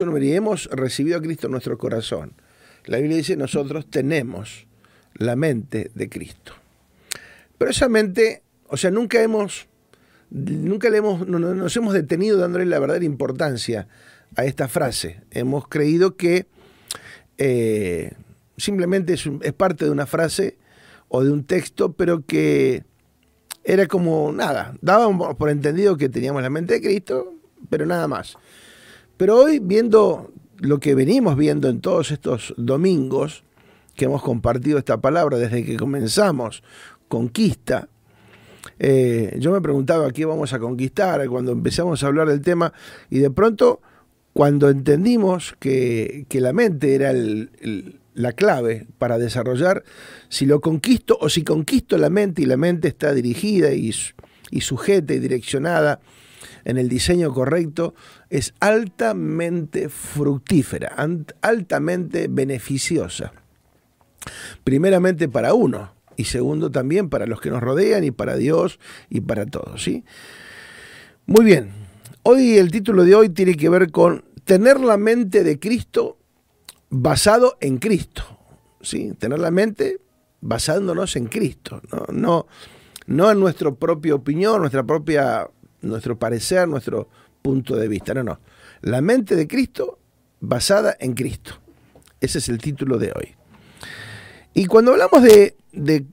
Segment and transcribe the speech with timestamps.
[0.00, 2.34] y hemos recibido a Cristo en nuestro corazón.
[2.84, 4.68] La Biblia dice, nosotros tenemos
[5.14, 6.52] la mente de Cristo.
[7.58, 9.66] Pero esa mente, o sea, nunca hemos,
[10.30, 13.88] nunca le hemos, no, nos hemos detenido dándole la verdadera importancia
[14.36, 15.20] a esta frase.
[15.32, 16.46] Hemos creído que
[17.36, 18.12] eh,
[18.56, 20.58] simplemente es, es parte de una frase
[21.08, 22.84] o de un texto, pero que
[23.64, 24.76] era como nada.
[24.80, 27.34] Dábamos por entendido que teníamos la mente de Cristo,
[27.68, 28.38] pero nada más.
[29.18, 33.44] Pero hoy, viendo lo que venimos viendo en todos estos domingos
[33.94, 36.62] que hemos compartido esta palabra desde que comenzamos,
[37.08, 37.88] conquista,
[38.78, 42.72] eh, yo me preguntaba qué vamos a conquistar cuando empezamos a hablar del tema
[43.10, 43.80] y de pronto
[44.32, 47.12] cuando entendimos que, la mente era
[48.14, 49.82] la clave para desarrollar,
[50.28, 53.92] si lo conquisto o si conquisto la mente y la mente está dirigida y,
[54.50, 56.00] y sujeta y direccionada
[56.68, 57.94] en el diseño correcto
[58.28, 60.94] es altamente fructífera,
[61.40, 63.32] altamente beneficiosa.
[64.64, 69.22] Primeramente para uno y segundo también para los que nos rodean y para Dios y
[69.22, 69.82] para todos.
[69.82, 70.04] ¿sí?
[71.24, 71.70] Muy bien,
[72.22, 76.18] hoy el título de hoy tiene que ver con tener la mente de Cristo
[76.90, 78.24] basado en Cristo.
[78.82, 79.14] ¿sí?
[79.18, 80.02] Tener la mente
[80.42, 82.46] basándonos en Cristo, no, no,
[83.06, 85.48] no en nuestra propia opinión, nuestra propia
[85.82, 87.08] nuestro parecer, nuestro
[87.42, 88.14] punto de vista.
[88.14, 88.40] No, no.
[88.82, 89.98] La mente de Cristo
[90.40, 91.58] basada en Cristo.
[92.20, 93.34] Ese es el título de hoy.
[94.54, 95.54] Y cuando hablamos de,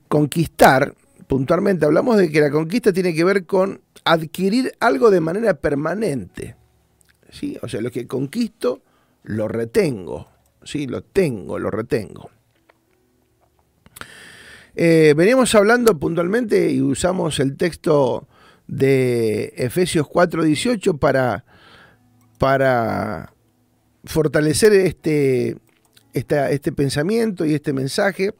[0.08, 0.94] conquistar,
[1.26, 6.56] puntualmente hablamos de que la conquista tiene que ver con adquirir algo de manera permanente.
[7.30, 7.58] ¿sí?
[7.62, 8.82] O sea, lo que conquisto,
[9.24, 10.28] lo retengo.
[10.62, 10.86] ¿sí?
[10.86, 12.30] Lo tengo, lo retengo.
[14.76, 18.28] Eh, veníamos hablando puntualmente y usamos el texto
[18.66, 21.44] de Efesios 4:18 para,
[22.38, 23.32] para
[24.04, 25.56] fortalecer este,
[26.12, 28.34] este pensamiento y este mensaje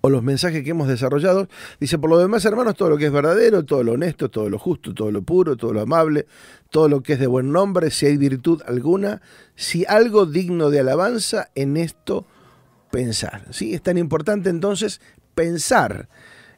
[0.00, 1.48] o los mensajes que hemos desarrollado.
[1.80, 4.58] Dice, por lo demás, hermanos, todo lo que es verdadero, todo lo honesto, todo lo
[4.58, 6.26] justo, todo lo puro, todo lo amable,
[6.70, 9.20] todo lo que es de buen nombre, si hay virtud alguna,
[9.56, 12.26] si algo digno de alabanza, en esto
[12.90, 13.46] pensar.
[13.50, 13.74] ¿Sí?
[13.74, 15.00] Es tan importante entonces
[15.34, 16.08] pensar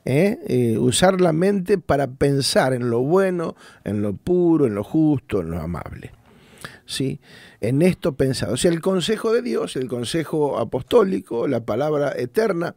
[0.04, 0.38] ¿eh?
[0.46, 5.40] Eh, usar la mente para pensar en lo bueno, en lo puro, en lo justo,
[5.40, 6.12] en lo amable.
[6.86, 7.20] ¿Sí?
[7.60, 8.54] En esto pensado.
[8.54, 12.74] O sea, el consejo de Dios, el consejo apostólico, la palabra eterna,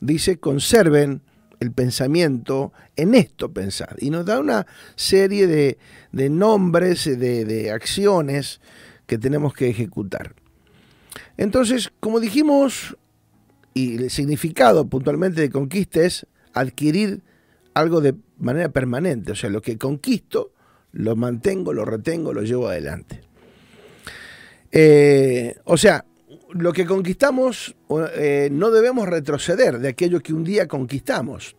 [0.00, 1.22] dice conserven
[1.60, 3.96] el pensamiento en esto pensar.
[3.98, 4.66] Y nos da una
[4.96, 5.78] serie de,
[6.30, 8.60] nombres, de, de acciones
[9.06, 10.34] que tenemos que ejecutar.
[11.36, 12.96] Entonces, como dijimos,
[13.74, 17.22] y el significado puntualmente de conquista es adquirir
[17.74, 19.32] algo de manera permanente.
[19.32, 20.52] O sea, lo que conquisto,
[20.92, 23.20] lo mantengo, lo retengo, lo llevo adelante.
[24.72, 26.04] Eh, o sea,
[26.52, 27.74] lo que conquistamos
[28.16, 31.56] eh, no debemos retroceder de aquello que un día conquistamos.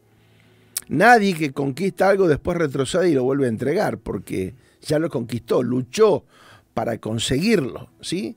[0.88, 5.64] Nadie que conquista algo después retrocede y lo vuelve a entregar, porque ya lo conquistó,
[5.64, 6.26] luchó
[6.74, 7.90] para conseguirlo.
[8.02, 8.36] ¿sí?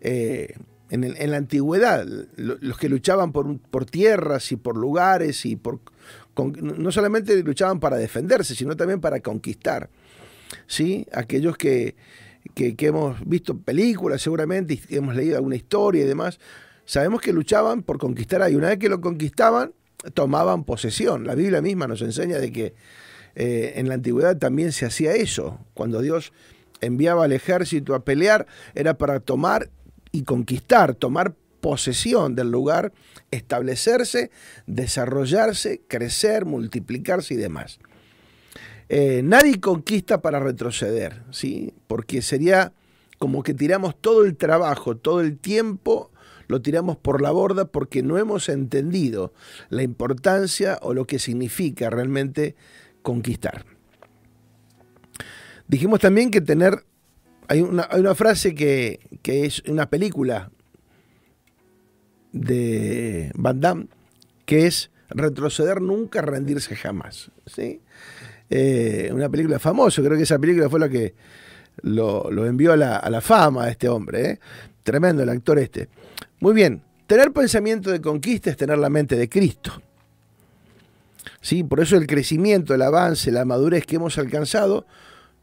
[0.00, 0.54] Eh,
[0.90, 2.06] en, la antigüedad,
[2.36, 5.80] los que luchaban por, por tierras y por lugares y por
[6.44, 9.88] no solamente luchaban para defenderse, sino también para conquistar.
[10.66, 11.06] ¿sí?
[11.12, 11.96] Aquellos que,
[12.54, 16.38] hemos visto películas seguramente, y hemos leído alguna historia y demás,
[16.84, 18.54] sabemos que luchaban por conquistar ahí.
[18.54, 19.72] Una vez que lo conquistaban,
[20.14, 21.26] tomaban posesión.
[21.26, 22.74] La Biblia misma nos enseña de que
[23.34, 25.58] eh, en la antigüedad también se hacía eso.
[25.74, 26.32] Cuando Dios
[26.80, 29.70] enviaba al ejército a pelear, era para tomar
[30.12, 31.34] y conquistar, tomar
[31.66, 32.92] posesión del lugar,
[33.32, 34.30] establecerse,
[34.68, 37.80] desarrollarse, crecer, multiplicarse y demás.
[38.88, 41.74] Eh, nadie conquista para retroceder, ¿sí?
[41.88, 42.72] porque sería
[43.18, 46.12] como que tiramos todo el trabajo, todo el tiempo,
[46.46, 49.32] lo tiramos por la borda porque no hemos entendido
[49.68, 52.54] la importancia o lo que significa realmente
[53.02, 53.66] conquistar.
[55.66, 56.84] Dijimos también que tener,
[57.48, 60.52] hay una, hay una frase que, que es una película
[62.36, 63.86] de Van Damme,
[64.44, 67.30] que es retroceder nunca, rendirse jamás.
[67.46, 67.80] ¿sí?
[68.50, 71.14] Eh, una película famosa, creo que esa película fue la que
[71.82, 74.30] lo, envió a la, fama a este hombre.
[74.30, 74.40] ¿eh?
[74.82, 75.88] Tremendo el actor este.
[76.40, 79.82] Muy bien, tener pensamiento de conquista es tener la mente de Cristo.
[81.40, 81.64] ¿Sí?
[81.64, 84.86] Por eso el crecimiento, el avance, la madurez que hemos alcanzado,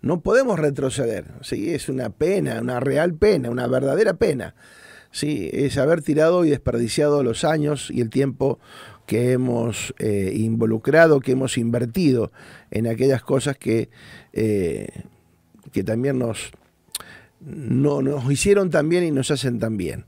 [0.01, 1.25] no podemos retroceder.
[1.41, 1.73] ¿sí?
[1.73, 4.53] Es una pena, una real pena, una verdadera pena
[5.13, 8.59] Sí, es haber tirado y desperdiciado los años y el tiempo
[9.05, 12.31] que hemos eh, involucrado, que hemos invertido
[12.71, 13.89] en aquellas cosas que,
[14.33, 14.87] eh,
[15.71, 16.51] que también nos,
[17.41, 20.05] no, nos hicieron tan bien y nos hacen tan bien.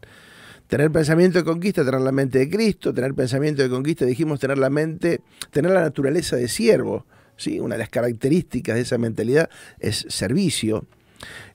[0.65, 4.57] Tener pensamiento de conquista, tener la mente de Cristo, tener pensamiento de conquista, dijimos tener
[4.57, 5.21] la mente,
[5.51, 7.05] tener la naturaleza de siervo.
[7.37, 7.59] ¿sí?
[7.59, 10.87] Una de las características de esa mentalidad es servicio.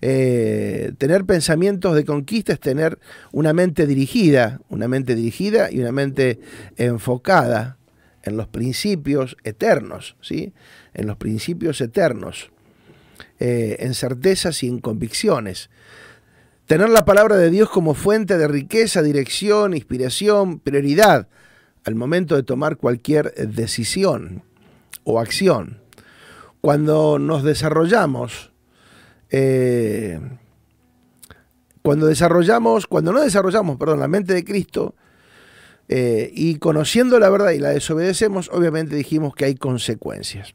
[0.02, 2.98] Eh, tener pensamientos de conquista es tener
[3.32, 6.40] una mente dirigida, una mente dirigida y una mente
[6.76, 7.76] enfocada
[8.22, 10.52] en los principios eternos, ¿sí?
[10.94, 12.50] en los principios eternos,
[13.38, 15.70] eh, en certezas y en convicciones.
[16.66, 21.28] Tener la palabra de Dios como fuente de riqueza, dirección, inspiración, prioridad
[21.84, 24.42] al momento de tomar cualquier decisión
[25.04, 25.80] o acción.
[26.60, 28.49] Cuando nos desarrollamos,
[29.30, 30.20] eh,
[31.82, 34.94] cuando desarrollamos, cuando no desarrollamos, perdón, la mente de Cristo
[35.88, 40.54] eh, y conociendo la verdad y la desobedecemos, obviamente dijimos que hay consecuencias.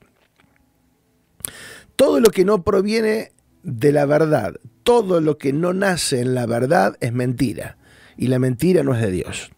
[1.96, 3.32] Todo lo que no proviene
[3.64, 7.78] de la verdad, todo lo que no nace en la verdad es mentira.
[8.18, 9.52] Y la mentira no es de Dios.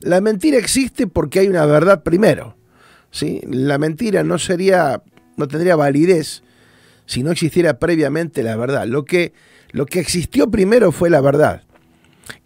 [0.00, 2.56] La mentira existe porque hay una verdad primero.
[3.10, 3.40] ¿sí?
[3.46, 5.02] La mentira no sería,
[5.36, 6.42] no tendría validez
[7.10, 8.86] si no existiera previamente la verdad.
[8.86, 9.32] Lo que,
[9.72, 11.64] lo que existió primero fue la verdad.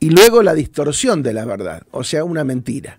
[0.00, 2.99] Y luego la distorsión de la verdad, o sea, una mentira.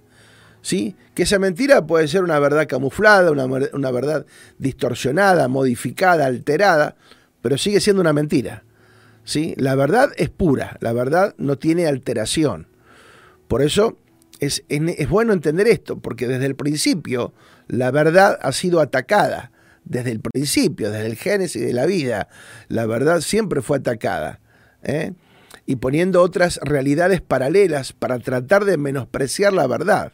[0.61, 0.95] ¿Sí?
[1.15, 4.27] Que esa mentira puede ser una verdad camuflada, una, una verdad
[4.59, 6.97] distorsionada, modificada, alterada,
[7.41, 8.63] pero sigue siendo una mentira.
[9.23, 9.55] ¿sí?
[9.57, 12.67] La verdad es pura, la verdad no tiene alteración.
[13.47, 13.97] Por eso
[14.39, 17.33] es, es, bueno entender esto, porque desde el principio
[17.67, 19.51] la verdad ha sido atacada.
[19.85, 22.27] Desde el principio, desde el génesis de la vida,
[22.67, 24.39] la verdad siempre fue atacada.
[24.83, 25.13] ¿eh?
[25.65, 30.13] Y poniendo otras realidades paralelas para tratar de menospreciar la verdad.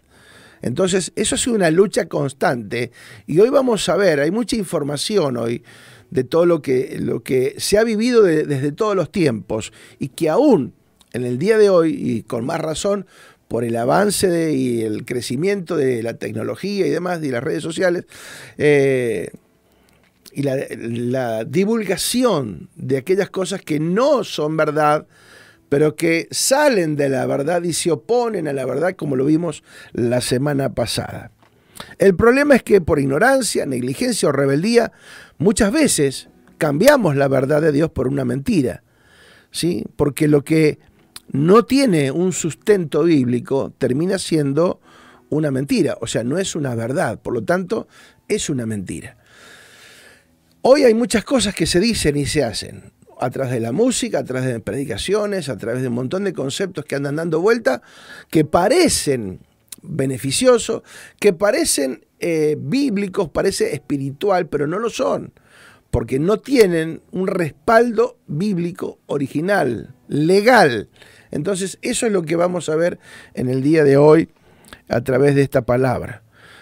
[0.61, 2.91] Entonces, eso sido una lucha constante.
[3.25, 5.63] Y hoy vamos a ver, hay mucha información hoy
[6.11, 10.29] de todo lo que, lo que se ha vivido desde todos los tiempos y que
[10.29, 10.73] aún
[11.13, 13.05] en el día de hoy, y con más razón,
[13.47, 18.05] por el avance y el crecimiento de la tecnología y demás, y las redes sociales,
[18.57, 19.29] eh,
[20.33, 25.07] y la, la, divulgación de aquellas cosas que no son verdad,
[25.69, 29.63] pero que salen de la verdad y se oponen a la verdad, como lo vimos
[29.93, 31.31] la semana pasada.
[31.97, 34.91] El problema es que por ignorancia, negligencia o rebeldía
[35.41, 36.29] Muchas veces
[36.59, 38.83] cambiamos la verdad de Dios por una mentira,
[39.49, 39.83] ¿sí?
[39.95, 40.77] Porque lo que
[41.31, 44.79] no tiene un sustento bíblico termina siendo
[45.29, 47.87] una mentira, o sea, no es una verdad, por lo tanto,
[48.27, 49.17] es una mentira.
[50.63, 54.19] Hoy hay muchas cosas que se dicen y se hacen, a través de la música,
[54.19, 57.81] a través de predicaciones, a través de un montón de conceptos que andan dando vuelta,
[58.29, 59.39] que parecen
[59.81, 60.83] beneficiosos,
[61.19, 65.33] que parecen eh, bíblicos, parece espiritual, pero no lo son,
[65.89, 70.89] porque no tienen un respaldo bíblico original, legal.
[71.31, 72.99] Entonces, eso es lo que vamos a ver
[73.33, 74.29] en el día de hoy
[74.89, 76.21] a través de esta palabra.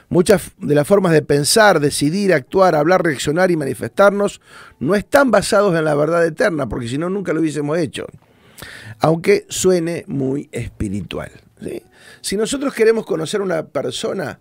[0.10, 4.42] Muchas de las formas de pensar, decidir, actuar, hablar, reaccionar y manifestarnos
[4.80, 8.08] no están basados en la verdad eterna, porque si no, nunca lo hubiésemos hecho.
[9.00, 11.32] Aunque suene muy espiritual.
[12.22, 14.40] Si nosotros queremos conocer a una persona,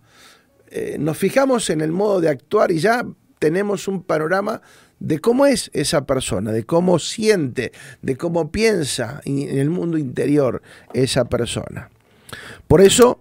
[0.69, 3.05] eh, nos fijamos en el modo de actuar y ya
[3.37, 4.61] tenemos un panorama
[4.99, 7.71] de cómo es esa persona, de cómo siente,
[8.01, 10.61] de cómo piensa en el mundo interior
[10.93, 11.89] esa persona.
[12.67, 13.19] Por eso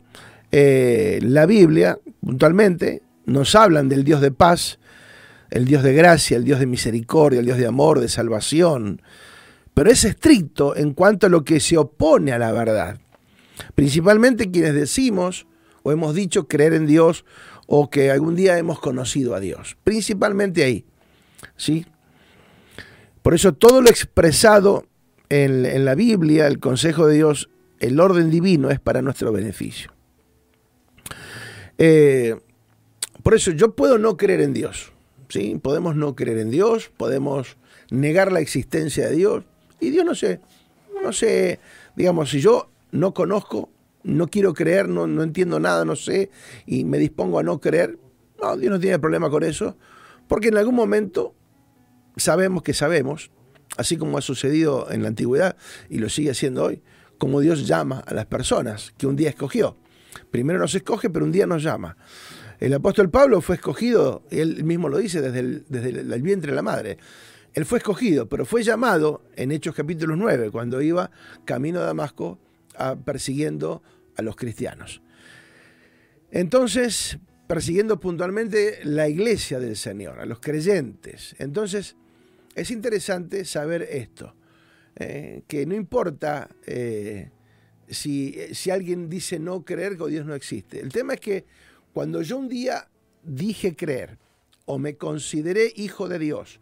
[0.51, 4.79] eh, la Biblia, puntualmente, nos hablan del Dios de paz,
[5.49, 9.01] el Dios de gracia, el Dios de misericordia, el Dios de amor, de salvación,
[9.73, 13.01] pero es estricto en cuanto a lo que se opone a la verdad.
[13.75, 15.47] Principalmente quienes decimos
[15.83, 17.25] o hemos dicho creer en Dios
[17.67, 19.79] o que algún día hemos conocido a Dios.
[19.83, 20.85] Principalmente ahí.
[21.57, 21.87] ¿sí?
[23.23, 24.85] Por eso todo lo expresado
[25.31, 27.49] en, la Biblia, el consejo de Dios,
[27.81, 29.93] el orden divino es para nuestro beneficio.
[31.79, 32.37] Eh,
[33.23, 34.93] por eso yo puedo no creer en Dios.
[35.29, 35.59] ¿sí?
[35.63, 37.57] Podemos no creer en Dios, podemos
[37.91, 39.45] negar la existencia de Dios.
[39.81, 40.41] Y Dios no sé,
[41.03, 41.61] no sé,
[41.95, 43.71] digamos, si yo no conozco,
[44.03, 46.31] no quiero creer, no, no entiendo nada, no sé,
[46.67, 47.99] y me dispongo a no creer,
[48.41, 49.77] no, Dios no tiene problema con eso,
[50.27, 51.35] porque en algún momento
[52.17, 53.31] sabemos que sabemos,
[53.77, 55.57] así como ha sucedido en la antigüedad
[55.89, 56.83] y lo sigue haciendo hoy,
[57.19, 59.77] como Dios llama a las personas que un día escogió.
[60.31, 61.97] Primero nos escoge, pero un día nos llama.
[62.61, 66.57] El apóstol Pablo fue escogido, él mismo lo dice, desde el, desde el vientre de
[66.57, 66.99] la madre.
[67.55, 71.11] Él fue escogido, pero fue llamado en Hechos capítulo 9, cuando iba
[71.45, 72.39] camino a Damasco
[73.05, 73.83] persiguiendo
[74.17, 75.03] a los cristianos.
[76.31, 81.35] Entonces, persiguiendo puntualmente la iglesia del Señor, a los creyentes.
[81.39, 81.97] Entonces,
[82.55, 84.35] es interesante saber esto.
[85.01, 87.31] eh, que no importa eh,
[87.91, 90.81] si, si alguien dice no creer que Dios no existe.
[90.81, 91.45] El tema es que
[91.93, 92.89] cuando yo un día
[93.23, 94.19] dije creer
[94.67, 96.61] o me consideré hijo de Dios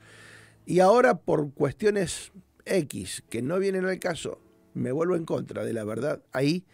[0.65, 2.33] y ahora por cuestiones
[2.65, 4.41] X que no vienen al caso,
[4.75, 6.65] me vuelvo en contra de la verdad, ahí,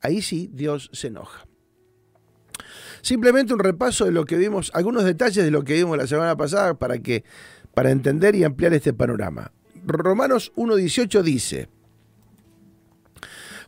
[0.00, 1.46] ahí sí Dios se enoja.
[3.02, 6.36] Simplemente un repaso de lo que vimos, algunos detalles de lo que vimos la semana
[6.36, 7.24] pasada para que
[7.74, 9.52] para entender y ampliar este panorama.
[9.84, 11.68] Romanos 1.18 dice,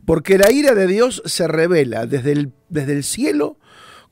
[0.05, 3.57] porque la ira de Dios se revela desde el, desde el cielo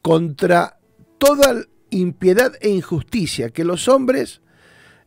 [0.01, 0.77] contra
[1.17, 4.41] toda impiedad e injusticia que los hombres,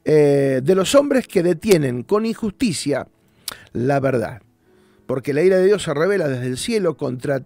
[0.05, 3.07] eh, de los hombres que detienen con injusticia
[3.73, 4.43] la verdad.
[5.07, 7.43] Porque la ira de Dios se revela desde el cielo contra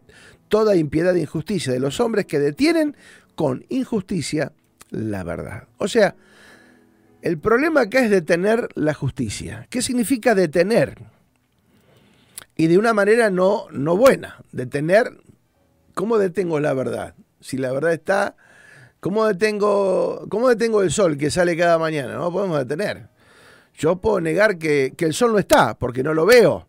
[0.49, 2.97] toda impiedad e injusticia de los hombres que detienen
[3.35, 4.53] con injusticia
[4.91, 5.69] la verdad.
[5.79, 6.15] O sea,
[7.23, 9.67] el problema acá es detener la justicia.
[9.71, 10.99] ¿Qué significa detener?
[12.57, 14.43] Y de una manera no, no buena.
[14.53, 15.13] Detener,
[15.95, 17.15] ¿cómo detengo la verdad?
[17.41, 18.37] Si la verdad está,
[19.01, 22.15] ¿cómo detengo, cómo detengo el sol que sale cada mañana?
[22.15, 23.09] No podemos detener.
[23.77, 26.69] Yo puedo negar que, el sol no está, porque no lo veo,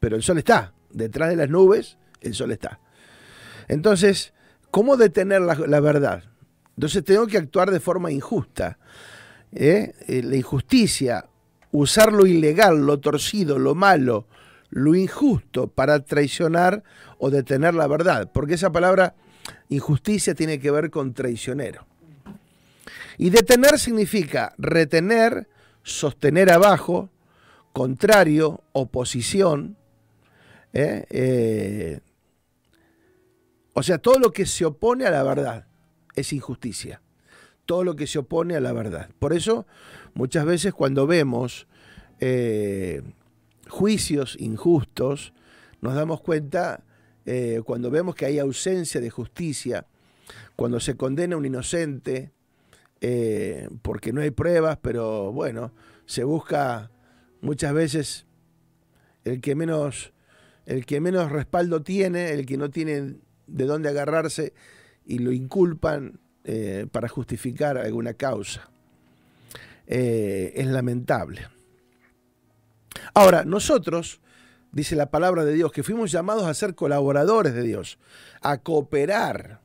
[0.00, 0.72] pero el sol está.
[0.90, 2.80] Detrás de las nubes, el sol está.
[3.68, 4.32] Entonces,
[4.70, 6.24] ¿cómo detener la, verdad?
[6.76, 8.78] Entonces tengo que actuar de forma injusta.
[9.52, 9.94] ¿eh?
[10.08, 11.26] Eh, la injusticia,
[11.70, 14.26] usar lo ilegal, lo torcido, lo malo,
[14.76, 16.82] lo injusto para traicionar
[17.16, 18.30] o detener la verdad.
[18.30, 19.14] Porque esa palabra
[19.70, 21.86] injusticia tiene que ver con traicionero.
[23.16, 25.48] Y detener significa retener,
[25.82, 27.08] sostener abajo,
[27.72, 29.78] contrario, oposición.
[30.74, 31.06] ¿eh?
[31.08, 32.00] Eh,
[33.72, 35.66] o sea, todo lo que se opone a la verdad
[36.14, 37.00] es injusticia.
[37.64, 39.08] Todo lo que se opone a la verdad.
[39.18, 39.66] Por eso,
[40.12, 41.66] muchas veces cuando vemos
[42.20, 43.00] eh,
[43.68, 45.32] juicios injustos,
[45.80, 46.82] nos damos cuenta,
[47.64, 49.86] cuando vemos que hay ausencia de justicia,
[50.54, 52.32] cuando se condena a un inocente,
[53.00, 55.72] eh, porque no hay pruebas, pero bueno,
[56.06, 56.90] se busca
[57.40, 58.26] muchas veces
[59.24, 60.12] el que menos,
[60.64, 64.54] el que menos respaldo tiene, el que no tiene de dónde agarrarse
[65.04, 68.70] y lo inculpan eh, para justificar alguna causa.
[69.86, 71.48] Eh, es lamentable.
[73.14, 74.20] Ahora, nosotros,
[74.72, 77.98] dice la palabra de Dios, que fuimos llamados a ser colaboradores de Dios,
[78.42, 79.60] a cooperar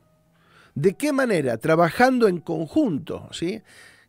[0.74, 1.58] ¿De qué manera?
[1.58, 3.62] Trabajando en conjunto, ¿sí?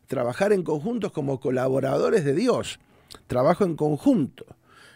[0.08, 2.80] Trabajar en conjuntos como colaboradores de Dios.
[3.28, 4.46] Trabajo en conjunto,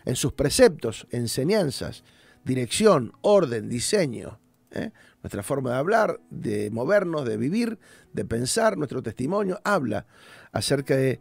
[0.06, 2.04] en sus preceptos, enseñanzas,
[2.46, 4.40] dirección, orden, diseño.
[4.72, 4.92] ¿eh?
[5.22, 7.80] Nuestra forma de hablar, de movernos, de vivir,
[8.14, 10.06] de pensar, nuestro testimonio habla
[10.52, 11.20] acerca de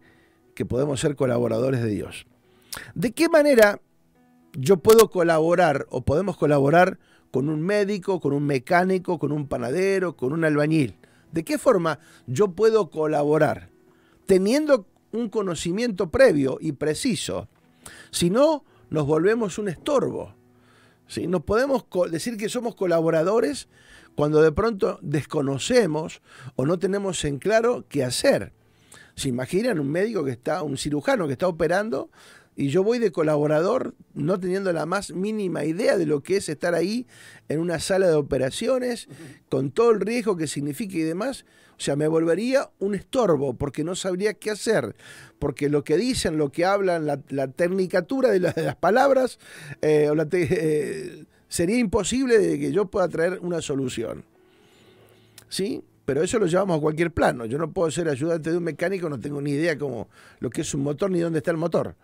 [0.54, 2.26] que podemos ser colaboradores de Dios.
[2.94, 3.80] ¿De qué manera
[4.52, 6.98] yo puedo colaborar o podemos colaborar
[7.30, 10.96] con un médico, con un mecánico, con un panadero, con un albañil.
[11.32, 13.68] ¿De qué forma yo puedo colaborar?
[14.24, 17.48] Teniendo un conocimiento previo y preciso.
[18.10, 20.34] Si no, nos volvemos un estorbo.
[21.06, 21.26] ¿Sí?
[21.26, 23.68] No podemos decir que somos colaboradores
[24.14, 26.22] cuando de pronto desconocemos
[26.56, 28.54] o no tenemos en claro qué hacer.
[29.14, 32.10] ¿Se imaginan un médico que está, un cirujano que está operando
[32.56, 36.48] y yo voy de colaborador no teniendo la más mínima idea de lo que es
[36.48, 37.06] estar ahí
[37.48, 39.08] en una sala de operaciones,
[39.50, 41.44] con todo el riesgo que significa y demás.
[41.78, 44.96] O sea, me volvería un estorbo porque no sabría qué hacer,
[45.38, 49.38] porque lo que dicen, lo que hablan, la, la tecnicatura de, las palabras,
[49.82, 54.24] eh, eh, sería imposible de que yo pueda traer una solución.
[55.50, 55.84] ¿Sí?
[56.06, 57.44] Pero eso lo llevamos a cualquier plano.
[57.44, 60.08] Yo no puedo ser ayudante de un mecánico, no tengo ni idea cómo
[60.38, 61.94] lo que es un motor ni dónde está el motor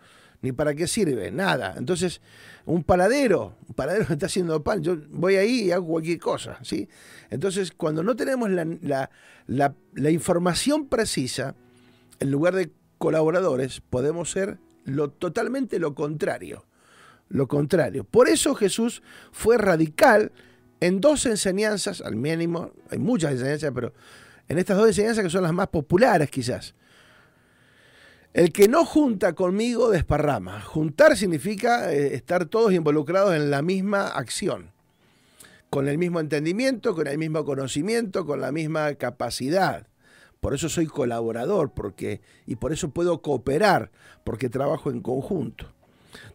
[0.42, 1.74] ni para qué sirve, nada.
[1.78, 2.20] Entonces,
[2.66, 6.58] un paladero, un paladero que está haciendo pan, yo voy ahí y hago cualquier cosa,
[6.62, 6.88] ¿sí?
[7.30, 9.08] Entonces, cuando no tenemos la,
[9.46, 11.54] la, información precisa,
[12.18, 16.66] en lugar de colaboradores, podemos ser lo, totalmente lo contrario.
[17.28, 18.04] Lo contrario.
[18.04, 20.32] Por eso Jesús fue radical
[20.80, 23.94] en dos enseñanzas, al mínimo, hay muchas enseñanzas, pero
[24.48, 26.74] en estas dos enseñanzas que son las más populares quizás.
[28.32, 30.62] El que no junta conmigo desparrama.
[30.62, 34.70] Juntar significa eh, estar todos involucrados en la misma acción,
[35.68, 39.86] con el mismo entendimiento, con el mismo conocimiento, con la misma capacidad.
[40.40, 43.90] Por eso soy colaborador, porque y por eso puedo cooperar,
[44.24, 45.70] porque trabajo en conjunto.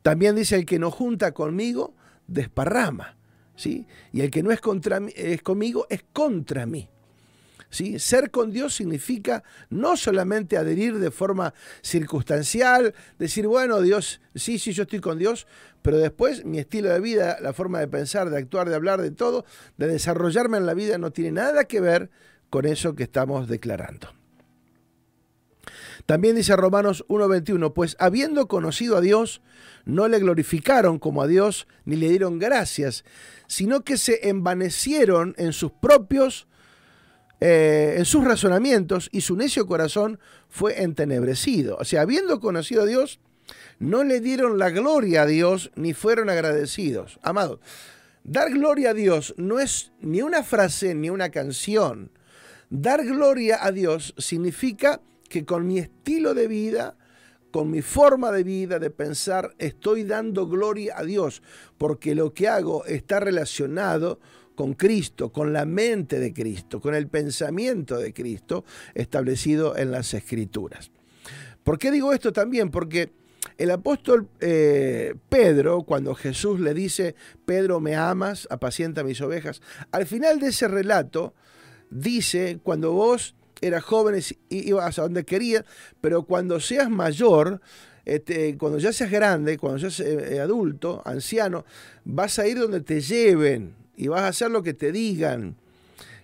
[0.04, 1.96] También dice el que no junta conmigo
[2.27, 3.18] desparrama,
[3.56, 3.88] ¿sí?
[4.13, 6.89] Y el que no es conmigo es contra mí.
[7.70, 8.00] ¿Sí?
[8.00, 14.72] Ser con Dios significa no solamente adherir de forma circunstancial, decir, bueno, Dios, sí, sí,
[14.72, 15.48] yo estoy con Dios,
[15.82, 19.12] pero después mi estilo de vida, la forma de pensar, de actuar, de hablar, de
[19.12, 19.46] todo,
[19.78, 22.10] de desarrollarme en la vida no tiene nada que ver
[22.50, 24.10] con eso que estamos declarando.
[26.06, 29.42] También dice Romanos 1.21, pues habiendo conocido a Dios,
[29.84, 33.04] no le glorificaron como a Dios, ni le dieron gracias,
[33.48, 36.48] sino que se envanecieron en sus propios,
[37.39, 41.77] eh, en sus razonamientos, y su necio corazón fue entenebrecido.
[41.79, 43.20] O sea, habiendo conocido a Dios,
[43.79, 47.20] no le dieron la gloria a Dios, ni fueron agradecidos.
[47.22, 47.60] Amado,
[48.24, 52.12] dar gloria a Dios no es ni una frase ni una canción.
[52.70, 56.98] Dar gloria a Dios significa que con mi estilo de vida,
[57.51, 61.41] con mi forma de vida, de pensar, estoy dando gloria a Dios,
[61.77, 64.20] porque lo que hago está relacionado
[64.58, 70.16] con Cristo, con la mente de Cristo, con el pensamiento de Cristo establecido en las
[70.16, 70.90] Escrituras.
[71.64, 72.72] ¿Por qué digo esto también?
[72.72, 73.12] Porque
[73.60, 77.14] el apóstol eh, Pedro, cuando Jesús le dice,
[77.46, 79.62] Pedro, me amas, apacienta mis ovejas,
[79.92, 81.36] al final de ese relato
[81.92, 85.66] dice, cuando vos eras joven y ibas a donde querías,
[86.02, 87.62] pero cuando seas mayor,
[88.06, 91.64] este, cuando ya seas grande, cuando seas eh, eh, adulto, anciano,
[92.06, 95.56] vas a ir donde te lleven y vas a hacer lo que te digan.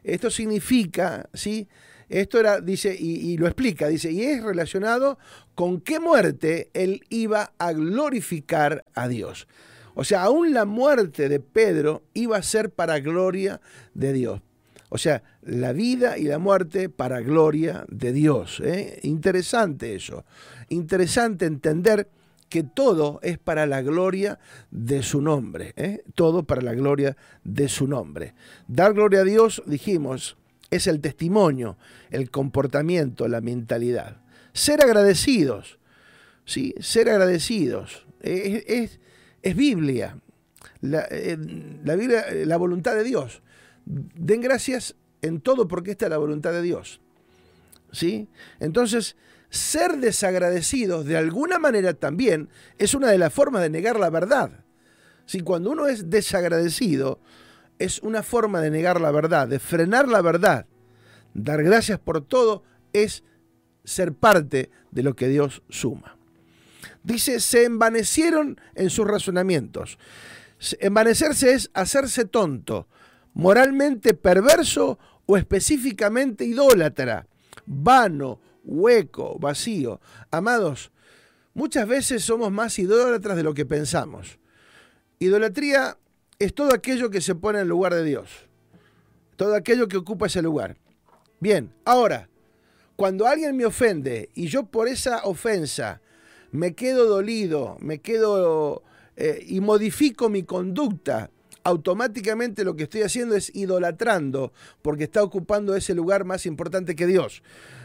[0.04, 1.68] Esto significa, ¿sí?
[2.08, 5.18] Esto era, dice, y, lo explica, dice, y es relacionado
[5.56, 9.48] con qué muerte él iba a glorificar a Dios.
[9.96, 13.62] O sea, aún la muerte de Pedro iba a ser para gloria
[13.94, 14.42] de Dios.
[14.90, 18.62] O sea, la vida y la muerte para gloria de Dios.
[18.64, 19.00] ¿eh?
[19.04, 20.24] Interesante eso.
[20.70, 22.08] Interesante entender
[22.54, 24.38] que todo es para la gloria
[24.70, 25.74] de su nombre.
[25.76, 26.04] ¿eh?
[26.14, 28.36] Todo para la gloria de su nombre.
[28.68, 30.38] Dar gloria a Dios, dijimos,
[30.70, 31.78] es el testimonio,
[32.12, 34.22] el comportamiento, la mentalidad.
[34.54, 35.80] Ser agradecidos,
[36.46, 36.76] ¿sí?
[36.80, 38.06] Ser agradecidos.
[38.22, 39.00] Es,
[39.42, 40.20] es, Biblia.
[40.82, 43.42] La, eh, Biblia, la voluntad de Dios.
[43.84, 47.02] Den gracias en todo porque esta es la voluntad de Dios.
[47.92, 48.28] ¿Sí?
[48.60, 49.16] Entonces,
[49.54, 54.66] ser desagradecidos de alguna manera también es una de las formas de negar la verdad.
[55.28, 57.20] Si cuando uno es desagradecido,
[57.78, 60.66] es una forma de negar la verdad, de frenar la verdad.
[61.36, 62.64] Dar gracias por todo
[62.94, 63.24] es
[63.84, 66.18] ser parte de lo que Dios suma.
[67.04, 70.00] Dice, se envanecieron en sus razonamientos.
[70.80, 72.88] Envanecerse es hacerse tonto,
[73.36, 77.28] moralmente perverso o específicamente idólatra,
[77.68, 80.00] vano, hueco, vacío.
[80.32, 80.92] Amados,
[81.54, 84.40] muchas veces somos más idólatras de lo que pensamos.
[85.20, 85.98] Idolatría
[86.40, 88.30] es todo aquello que se pone en lugar de Dios,
[89.36, 90.78] todo aquello que ocupa ese lugar.
[91.40, 92.30] Bien, ahora,
[92.96, 96.02] cuando alguien me ofende y yo por esa ofensa
[96.52, 98.84] me quedo dolido, me quedo
[99.16, 101.32] eh, y modifico mi conducta,
[101.64, 107.08] automáticamente lo que estoy haciendo es idolatrando, porque está ocupando ese lugar más importante que
[107.08, 107.42] Dios.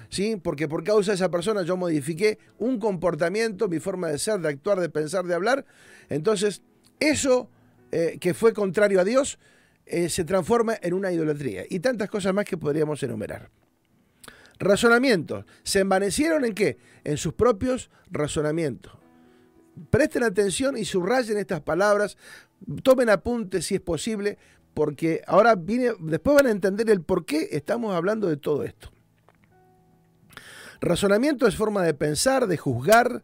[0.09, 0.37] ¿Sí?
[0.37, 4.49] Porque por causa de esa persona yo modifiqué un comportamiento, mi forma de ser, de
[4.49, 5.67] actuar, de pensar, de hablar.
[6.09, 6.63] Entonces,
[6.99, 7.51] eso
[7.93, 9.39] eh, que fue contrario a Dios
[9.85, 11.65] eh, se transforma en una idolatría.
[11.69, 13.51] Y tantas cosas más que podríamos enumerar.
[14.59, 15.45] Razonamientos.
[15.63, 16.79] ¿Se envanecieron en qué?
[17.05, 18.93] En sus propios razonamientos.
[19.91, 22.17] Presten atención y subrayen estas palabras
[22.83, 24.39] tomen apuntes si es posible,
[24.75, 28.91] porque ahora viene, después van a entender el por qué estamos hablando de todo esto.
[30.81, 33.23] Razonamiento es forma de pensar, de juzgar,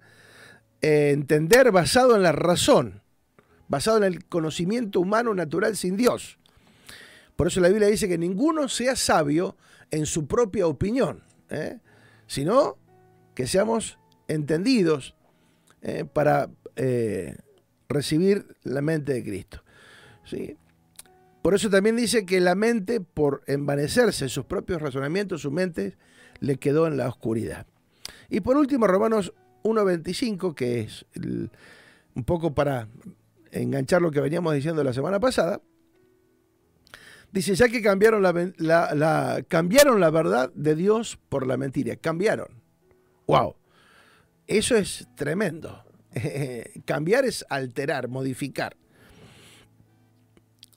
[0.82, 3.02] eh, entender basado en la razón,
[3.68, 6.38] basado en el conocimiento humano natural sin Dios.
[7.36, 9.56] Por eso la Biblia dice que ninguno sea sabio
[9.90, 11.78] en su propia opinión, ¿eh?
[12.26, 12.76] sino
[13.34, 15.14] que seamos entendidos
[15.82, 16.50] eh, para
[17.88, 19.62] recibir la mente de Cristo.
[20.24, 20.56] ¿sí?
[21.42, 25.96] Por eso también dice que la mente, por envanecerse en sus propios razonamientos, su mente
[26.40, 27.66] le quedó en la oscuridad.
[28.28, 32.88] Y por último, Romanos 1.25, que es un poco para
[33.50, 35.60] enganchar lo que veníamos diciendo la semana pasada,
[37.32, 42.48] dice, ya que cambiaron la, cambiaron la verdad de Dios por la mentira, cambiaron.
[43.26, 43.56] ¡Wow!
[44.46, 45.84] Eso es tremendo.
[46.84, 48.76] cambiar es alterar, modificar.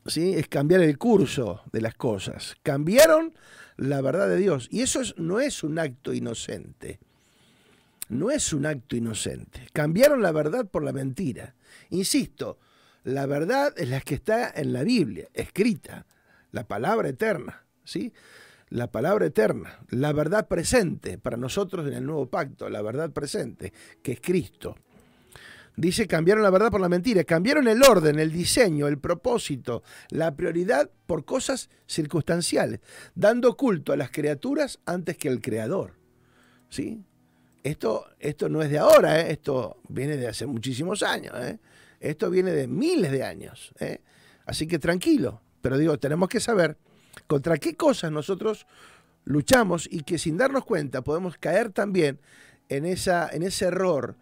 [0.06, 0.34] ¿Sí?
[0.36, 2.56] Es cambiar el curso de las cosas.
[2.64, 3.34] Cambiaron
[3.78, 4.68] la verdad de Dios.
[4.72, 7.00] Y eso no es un acto inocente.
[8.10, 9.68] No es un acto inocente.
[9.74, 11.56] Cambiaron la verdad por la mentira.
[11.90, 12.58] Insisto,
[13.04, 16.06] la verdad es la que está en la Biblia, escrita,
[16.52, 17.64] la palabra eterna.
[17.84, 18.14] ¿sí?
[18.70, 23.72] la palabra eterna, la verdad presente para nosotros en el nuevo pacto, la verdad presente,
[24.02, 24.76] que es Cristo.
[25.78, 30.36] Dice, cambiaron la verdad por la mentira, cambiaron el orden, el diseño, el propósito, la
[30.36, 32.80] prioridad por cosas circunstanciales,
[33.14, 35.94] dando culto a las criaturas antes que al Creador.
[36.68, 37.04] ¿Sí?
[37.64, 39.32] Esto, esto no es de ahora, ¿eh?
[39.32, 41.60] esto viene de hace muchísimos años, ¿eh?
[42.00, 43.72] esto viene de miles de años.
[43.80, 44.02] ¿eh?
[44.48, 46.76] Así que tranquilo, pero digo, tenemos que saber
[47.28, 48.66] contra qué cosas nosotros
[49.26, 52.20] luchamos y que sin darnos cuenta podemos caer también
[52.68, 54.16] en, esa, en ese error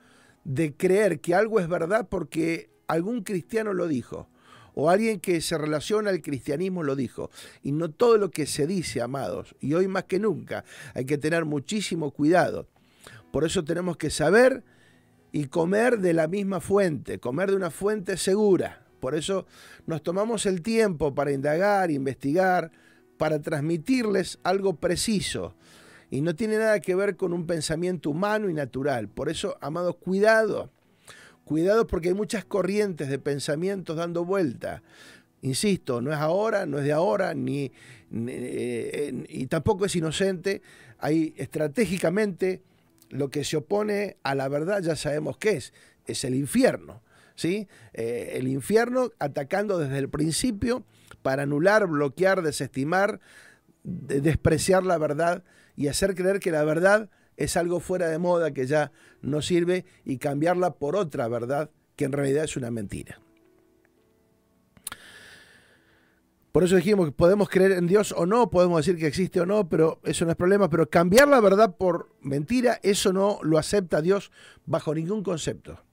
[0.45, 4.29] de creer que algo es verdad porque algún cristiano lo dijo
[4.75, 7.31] o alguien que se relaciona al cristianismo lo dijo.
[7.63, 11.17] Y no todo lo que se dice, amados, y hoy más que nunca hay que
[11.17, 12.67] tener muchísimo cuidado.
[13.31, 14.63] Por eso tenemos que saber
[15.31, 18.85] y comer de la misma fuente, comer de una fuente segura.
[18.99, 19.45] Por eso
[19.85, 22.71] nos tomamos el tiempo para indagar, investigar,
[23.17, 25.55] para transmitirles algo preciso.
[26.15, 29.09] Y no tiene nada que ver con un pensamiento humano y natural.
[29.09, 30.71] Por eso, amados, cuidado.
[31.43, 34.81] Cuidado porque hay muchas corrientes de pensamientos dando vuelta.
[35.41, 37.69] Insisto, no es ahora, no es de ahora, ni,
[38.13, 40.61] eh, y tampoco es inocente.
[40.99, 42.61] Hay estratégicamente
[43.09, 45.73] lo que se opone a la verdad, ya sabemos qué es,
[46.05, 47.01] es el infierno.
[47.35, 47.67] ¿sí?
[47.93, 50.85] Eh, el infierno atacando desde el principio
[51.21, 53.19] para anular, bloquear, desestimar,
[53.83, 55.43] despreciar la verdad
[55.75, 59.85] y hacer creer que la verdad es algo fuera de moda que ya no sirve
[60.03, 63.19] y cambiarla por otra verdad que en realidad es una mentira.
[66.51, 69.45] Por eso dijimos que podemos creer en Dios o no, podemos decir que existe o
[69.45, 70.69] no, pero eso no es problema.
[70.69, 74.31] Pero cambiar la verdad por mentira, eso no lo acepta Dios
[74.65, 75.83] bajo ningún concepto,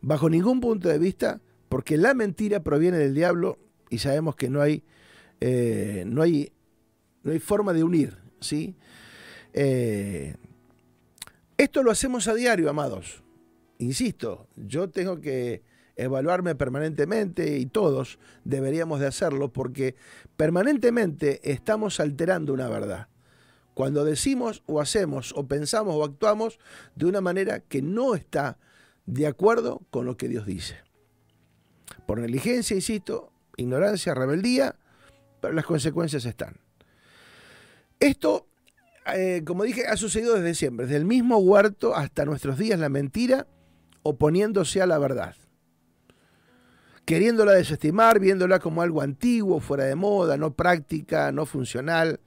[0.00, 3.58] bajo ningún punto de vista, porque la mentira proviene del diablo
[3.90, 4.82] y sabemos que no hay,
[5.40, 6.52] eh, no hay,
[7.22, 8.76] no hay forma de unir ¿sí?
[9.52, 10.36] Eh,
[11.56, 13.22] esto lo hacemos a diario, amados.
[13.78, 15.62] Insisto, yo tengo que
[15.96, 19.94] evaluarme permanentemente y todos deberíamos de hacerlo porque
[20.36, 23.08] permanentemente estamos alterando una verdad.
[23.74, 26.58] Cuando decimos o hacemos o pensamos o actuamos
[26.94, 28.58] de una manera que no está
[29.06, 30.76] de acuerdo con lo que Dios dice.
[32.06, 34.76] Por negligencia, insisto, ignorancia, rebeldía,
[35.40, 36.63] pero las consecuencias están.
[38.00, 38.46] Esto,
[39.14, 42.88] eh, como dije, ha sucedido desde siempre, desde el mismo huerto hasta nuestros días, la
[42.88, 43.46] mentira
[44.02, 45.34] oponiéndose a la verdad.
[47.04, 52.20] Queriéndola desestimar, viéndola como algo antiguo, fuera de moda, no práctica, no funcional,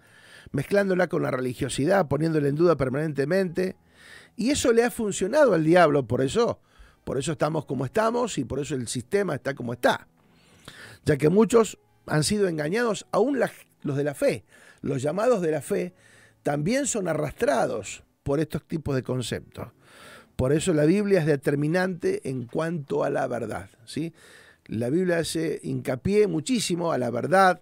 [0.52, 3.76] mezclándola con la religiosidad, poniéndola en duda permanentemente.
[4.36, 6.60] Y eso le ha funcionado al diablo, por eso,
[7.04, 10.08] por eso estamos como estamos y por eso el sistema está como está.
[11.06, 14.46] Ya que muchos han sido engañados, aún los de la fe,
[14.82, 15.94] los llamados de la fe
[16.44, 19.70] también son arrastrados por estos tipos de conceptos.
[20.36, 23.70] Por eso la Biblia es determinante en cuanto a la verdad.
[23.86, 24.14] ¿sí?
[24.66, 27.62] La Biblia hace hincapié muchísimo a la verdad,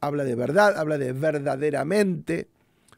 [0.00, 2.48] habla de verdad, habla de verdaderamente.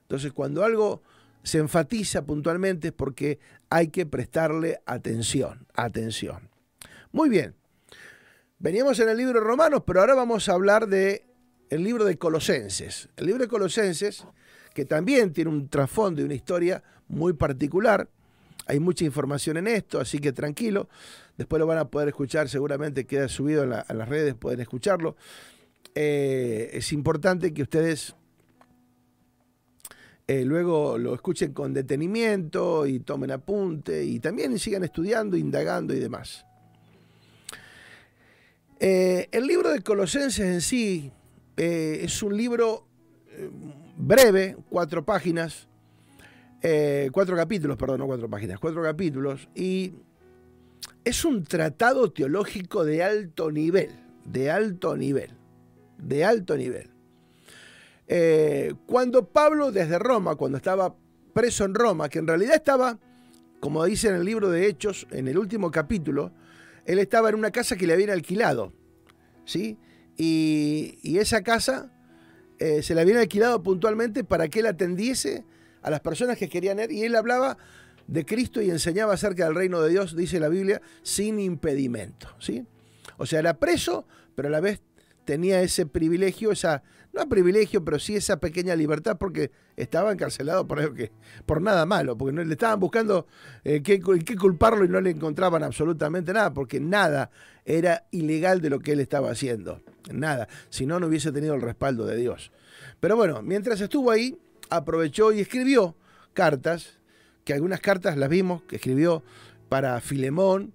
[0.03, 1.03] Entonces cuando algo
[1.43, 3.39] se enfatiza puntualmente es porque
[3.71, 6.51] hay que prestarle atención, atención.
[7.13, 7.55] Muy bien,
[8.59, 11.28] veníamos en el libro de Romanos, pero ahora vamos a hablar de
[11.71, 13.09] el libro de Colosenses.
[13.17, 14.25] El libro de Colosenses,
[14.75, 18.09] que también tiene un trasfondo y una historia muy particular.
[18.67, 20.89] Hay mucha información en esto, así que tranquilo.
[21.37, 25.17] Después lo van a poder escuchar, seguramente queda subido a, las redes, pueden escucharlo.
[25.95, 28.15] Eh, es importante que ustedes
[30.27, 36.01] eh, luego lo escuchen con detenimiento y tomen apunte y también sigan estudiando, indagando y
[36.01, 36.45] demás.
[38.81, 41.13] Eh, el libro de Colosenses en sí
[41.59, 42.87] eh, es un libro
[43.33, 43.51] eh,
[43.97, 45.67] breve, cuatro páginas,
[46.63, 49.93] eh, cuatro capítulos, perdón, no cuatro páginas, cuatro capítulos, y
[51.05, 53.91] es un tratado teológico de alto nivel,
[54.25, 55.33] de alto nivel,
[55.99, 56.91] de alto nivel.
[58.87, 60.95] cuando Pablo desde Roma, cuando estaba
[61.35, 63.01] preso en Roma, que en realidad estaba,
[63.59, 66.31] como dice en el libro de Hechos, en el último capítulo,
[66.87, 68.73] él estaba en una casa que le habían alquilado,
[69.45, 69.77] ¿sí?
[70.19, 71.91] Y, esa casa
[72.59, 75.45] eh, se la habían alquilado puntualmente para que él atendiese
[75.81, 76.91] a las personas que querían ir.
[76.91, 77.57] Y él hablaba
[78.09, 82.29] de Cristo y enseñaba acerca del reino de Dios, dice la Biblia, sin impedimento.
[82.41, 82.67] ¿sí?
[83.17, 84.81] O sea, era preso, pero a la vez
[85.25, 90.95] tenía ese privilegio, esa, no privilegio, pero sí esa pequeña libertad porque estaba encarcelado por,
[90.95, 91.11] que,
[91.47, 93.27] por nada malo, porque no, le estaban buscando
[93.65, 97.31] eh, qué, qué, culparlo y no le encontraban absolutamente nada, porque nada
[97.65, 101.63] era ilegal de lo que él estaba haciendo, nada, si no, no hubiese tenido el
[101.63, 102.53] respaldo de Dios.
[103.01, 104.37] Pero bueno, mientras estuvo ahí,
[104.71, 105.97] aprovechó y escribió
[106.35, 106.99] cartas,
[107.45, 109.23] que algunas cartas las vimos, que escribió
[109.69, 110.73] para Filemón,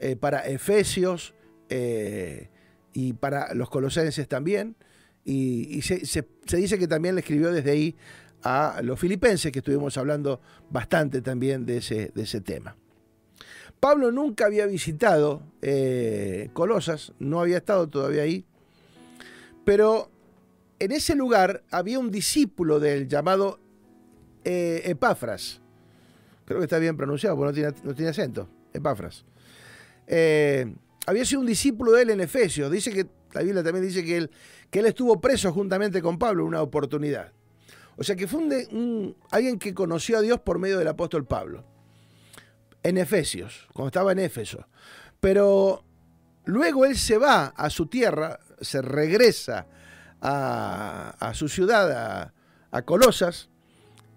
[0.00, 1.34] eh, para Efesios
[1.68, 2.48] eh,
[2.92, 4.76] y para los colosenses también.
[5.24, 7.96] Y, se, dice que también le escribió desde ahí
[8.42, 12.76] a los filipenses, que estuvimos hablando bastante también de ese, de ese tema.
[13.80, 18.44] Pablo nunca había visitado eh, Colosas, no había estado todavía ahí,
[19.64, 20.10] pero
[20.78, 23.58] en ese lugar había un discípulo del llamado
[24.44, 25.60] eh, Epafras.
[26.44, 28.48] Creo que está bien pronunciado, porque no tiene, no tiene acento.
[28.72, 29.24] Epafras.
[30.06, 30.74] Eh,
[31.06, 32.70] había sido un discípulo de él en Efesios.
[32.70, 34.30] Dice que, la Biblia también dice que él,
[34.70, 37.32] que él estuvo preso juntamente con Pablo en una oportunidad.
[37.96, 38.40] O sea que fue
[39.30, 41.64] alguien que conoció a Dios por medio del apóstol Pablo.
[42.82, 44.66] En Efesios, cuando estaba en Éfeso.
[45.20, 45.84] Pero
[46.44, 49.66] luego él se va a su tierra, se regresa
[50.20, 52.32] a, su ciudad,
[52.70, 53.50] a, Colosas,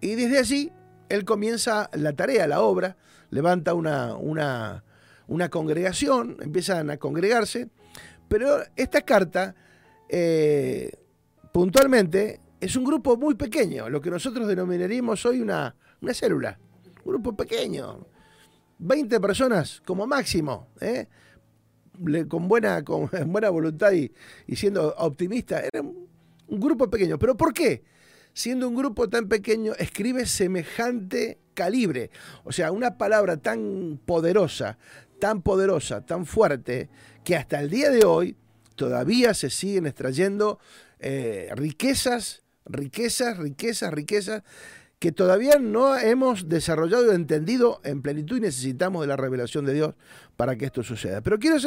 [0.02, 0.72] y desde allí
[1.10, 2.98] él comienza la tarea, la obra,
[3.30, 4.84] levanta una, una,
[5.28, 7.70] una congregación, empiezan a congregarse,
[8.28, 9.56] pero esta carta,
[10.10, 10.92] eh,
[11.52, 16.60] puntualmente, es un grupo muy pequeño, lo que nosotros denominaríamos hoy una, una célula,
[17.04, 18.06] un grupo pequeño,
[18.80, 21.08] 20 personas como máximo, ¿eh?
[22.28, 24.12] con, buena, con buena voluntad y,
[24.56, 26.08] siendo optimista, era un,
[26.60, 27.18] grupo pequeño.
[27.18, 27.84] ¿Pero por qué?
[28.34, 32.12] Siendo un grupo tan pequeño, escribe semejante calibre.
[32.44, 34.78] O sea, una palabra tan poderosa,
[35.20, 36.90] tan poderosa, tan fuerte,
[37.28, 38.38] que hasta el día de hoy
[38.78, 40.60] todavía se siguen extrayendo
[40.98, 44.44] eh, riquezas, riquezas, riquezas, riquezas
[44.98, 49.74] que todavía no hemos desarrollado y entendido en plenitud y necesitamos de la revelación de
[49.74, 49.96] Dios
[50.38, 51.20] para que esto suceda.
[51.20, 51.58] Pero quiero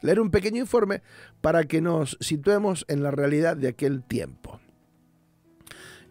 [0.00, 1.02] leer un pequeño informe
[1.42, 4.60] para que nos situemos en la realidad de aquel tiempo.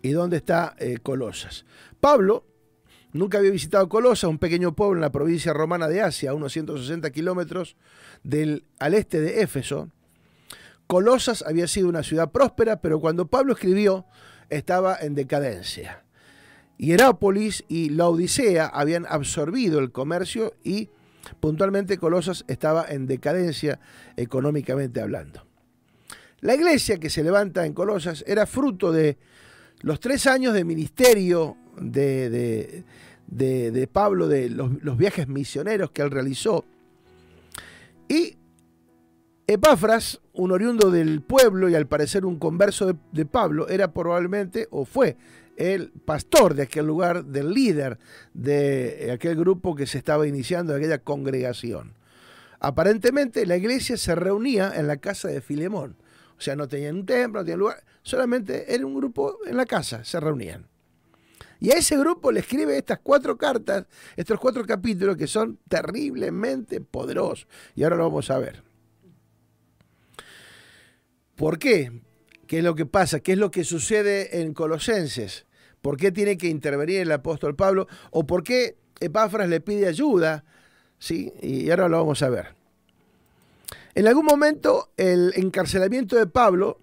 [0.04, 1.66] ¿Y dónde está eh, Colosas?
[2.00, 2.46] Pablo
[3.16, 6.54] nunca había visitado Colosas, un pequeño pueblo en la provincia romana de Asia, a unos
[6.54, 7.76] 160 kilómetros
[8.80, 9.90] al este de Éfeso.
[10.88, 14.06] Colosas había sido una ciudad próspera, pero cuando Pablo escribió
[14.50, 16.04] estaba en decadencia.
[16.78, 20.90] Hierápolis y la Odisea habían absorbido el comercio y
[21.40, 23.80] puntualmente Colosas estaba en decadencia
[24.18, 25.46] económicamente hablando.
[26.42, 29.18] La iglesia que se levanta en Colosas era fruto de
[29.80, 32.84] los tres años de ministerio de,
[33.28, 36.66] de, Pablo, de los, viajes misioneros que él realizó.
[38.08, 38.38] Y
[39.48, 44.86] Epafras, un oriundo del pueblo y al parecer un converso de Pablo, era probablemente o
[44.86, 45.18] fue
[45.58, 47.98] el pastor de aquel lugar, del líder
[48.34, 51.94] de aquel grupo que se estaba iniciando, de aquella congregación.
[52.60, 55.96] Aparentemente la iglesia se reunía en la casa de Filemón.
[56.38, 59.66] O sea, no tenían un templo, no tenían lugar, solamente era un grupo en la
[59.66, 60.66] casa, se reunían.
[61.66, 66.80] Y a ese grupo le escribe estas cuatro cartas, estos cuatro capítulos que son terriblemente
[66.80, 67.48] poderosos.
[67.74, 68.62] Y ahora lo vamos a ver.
[71.36, 72.04] ¿Por qué?
[72.46, 73.20] ¿Qué es lo que pasa?
[73.20, 75.48] ¿Qué es lo que sucede en Colosenses?
[75.82, 77.88] ¿Por qué tiene que intervenir el apóstol Pablo?
[78.12, 80.46] ¿O por qué Epáfras le pide ayuda?
[81.00, 81.34] ¿Sí?
[81.42, 82.54] Y ahora lo vamos a ver.
[83.96, 86.80] En algún momento el encarcelamiento de Pablo,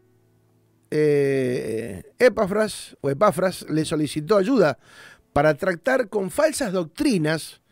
[0.95, 4.79] eh, Epáfras o Epáfras le solicitó ayuda
[5.33, 7.63] para tratar con falsas doctrinas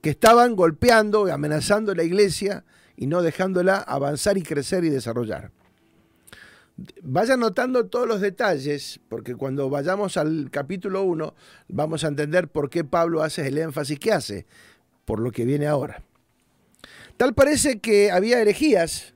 [0.00, 2.64] que estaban golpeando y amenazando la iglesia
[2.96, 5.50] y no dejándola avanzar y crecer y desarrollar.
[7.02, 11.34] Vaya notando todos los detalles, porque cuando vayamos al capítulo 1
[11.68, 14.46] vamos a entender por qué Pablo hace el énfasis que hace,
[15.04, 16.02] por lo que viene ahora.
[17.18, 19.14] Tal parece que había herejías,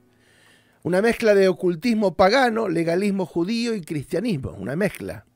[0.83, 5.27] una mezcla de ocultismo pagano, legalismo judío y cristianismo, una mezcla.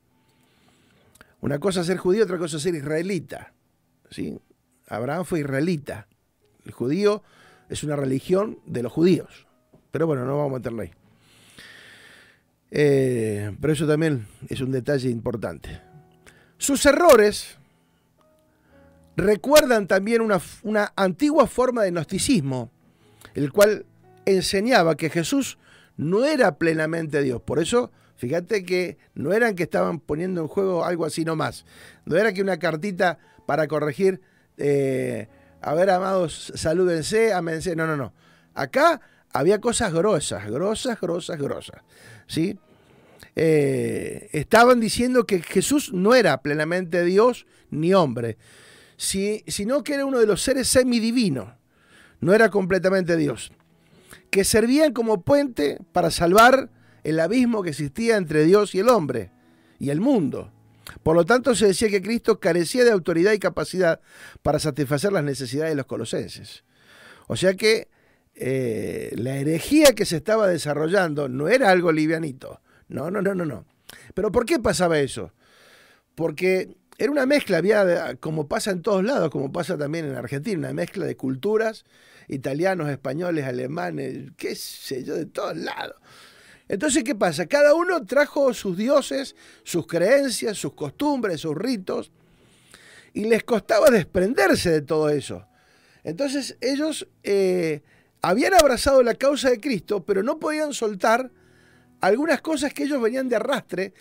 [1.41, 3.53] Una cosa ser judío, otra cosa ser israelita.
[4.11, 4.39] ¿sí?
[4.89, 6.09] Abraham fue israelita.
[6.65, 7.23] El judío
[7.69, 9.47] es una religión de los judíos.
[9.91, 10.91] Pero bueno, no vamos a meterlo ahí.
[12.71, 15.81] Eh, pero eso también es un detalle importante.
[16.57, 17.59] Sus errores
[19.17, 22.71] recuerdan también una, una antigua forma de gnosticismo,
[23.35, 23.85] el cual
[24.27, 25.59] enseñaba que Jesús
[25.97, 27.41] no era plenamente Dios.
[27.43, 31.65] Por eso, fíjate que no eran que estaban poniendo en juego algo así nomás.
[32.05, 34.21] No era que una cartita para corregir,
[34.57, 35.29] eh,
[35.61, 37.77] a ver, amados, salúdense, amense.
[37.77, 38.13] No, no, no.
[38.55, 39.01] Acá
[39.33, 41.83] había cosas grosas, grosas, grosas, grosas.
[42.27, 42.59] ¿sí?
[43.37, 48.39] Eh, estaban diciendo que Jesús no era plenamente Dios ni hombre,
[48.97, 51.49] sino que era uno de los seres semidivinos,
[52.21, 53.53] no era completamente Dios,
[54.35, 56.69] que servían como puente para salvar
[57.05, 59.31] el abismo que existía entre Dios y el hombre
[59.79, 60.51] y el mundo.
[61.05, 64.01] Por lo tanto, se decía que Cristo carecía de autoridad y capacidad
[64.43, 66.65] para satisfacer las necesidades de los colosenses.
[67.29, 67.87] O sea que
[68.35, 72.61] eh, la herejía que se estaba desarrollando no era algo livianito.
[72.89, 73.67] No, no, no, no, no.
[74.15, 75.31] Pero ¿por qué pasaba eso?
[76.17, 80.59] Porque era una mezcla, había, como pasa en todos lados, como pasa también en Argentina,
[80.59, 81.85] una mezcla de culturas,
[82.29, 85.97] italianos, españoles, alemanes, qué sé yo, de todos lados.
[86.69, 87.47] Entonces, ¿qué pasa?
[87.47, 92.11] Cada uno trajo sus dioses, sus creencias, sus costumbres, sus ritos,
[93.13, 95.47] y les costaba desprenderse de todo eso.
[96.03, 97.83] Entonces, ellos eh,
[98.23, 101.31] habían abrazado la causa de Cristo, pero no podían soltar
[102.01, 103.95] algunas cosas que ellos venían de arrastre.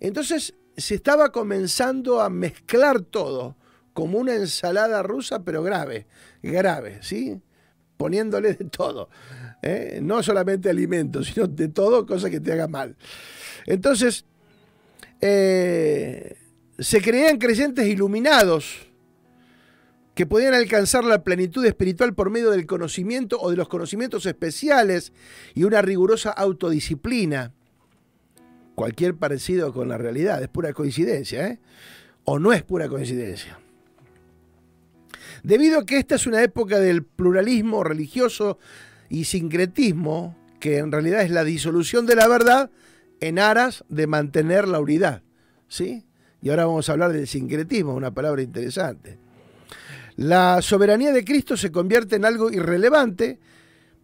[0.00, 3.56] Entonces, se estaba comenzando a mezclar todo,
[3.92, 6.06] como una ensalada rusa, pero grave,
[6.42, 7.40] grave, ¿sí?
[7.98, 9.10] Poniéndole de todo.
[9.62, 10.00] ¿eh?
[10.02, 12.96] no solamente alimentos, sino de todo, cosa que te haga mal.
[13.66, 14.24] Entonces,
[15.20, 16.36] eh,
[16.78, 18.86] se creían creyentes iluminados
[20.14, 25.12] que podían alcanzar la plenitud espiritual por medio del conocimiento o de los conocimientos especiales
[25.54, 27.52] y una rigurosa autodisciplina.
[28.74, 31.60] Cualquier parecido con la realidad es pura coincidencia, ¿eh?
[32.24, 33.58] o no es pura coincidencia.
[35.42, 38.58] Debido a que esta es una época del pluralismo religioso
[39.08, 42.70] y sincretismo, que en realidad es la disolución de la verdad
[43.20, 45.22] en aras de mantener la unidad.
[45.68, 46.04] ¿Sí?
[46.40, 49.18] Y ahora vamos a hablar del sincretismo, una palabra interesante.
[50.16, 53.38] La soberanía de Cristo se convierte en algo irrelevante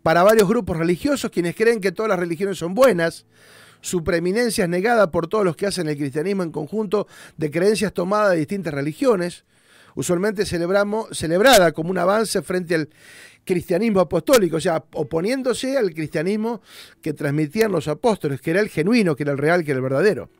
[0.03, 3.27] para varios grupos religiosos quienes creen que todas las religiones son buenas.
[3.81, 7.93] Su preeminencia es negada por todos los que hacen el cristianismo en conjunto de creencias
[7.93, 9.45] tomadas de distintas religiones,
[9.95, 12.89] usualmente celebramos, celebrada como un avance frente al
[13.45, 16.63] cristianismo apostólico, o sea, oponiéndose al cristianismo
[17.03, 19.83] que transmitían los apóstoles, que era el genuino, que era el real, que era el
[19.83, 20.31] verdadero.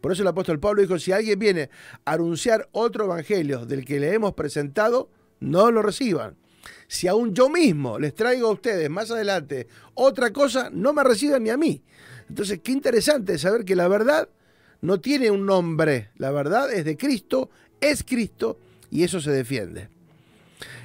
[0.00, 1.70] Por eso el apóstol Pablo dijo, si alguien viene
[2.04, 5.08] a anunciar otro evangelio del que le hemos presentado,
[5.40, 6.36] no lo reciban.
[6.86, 11.42] Si aún yo mismo les traigo a ustedes más adelante otra cosa, no me reciban
[11.42, 11.82] ni a mí.
[12.28, 14.28] Entonces, qué interesante saber que la verdad
[14.80, 16.10] no tiene un nombre.
[16.16, 18.58] La verdad es de Cristo, es Cristo
[18.90, 19.88] y eso se defiende.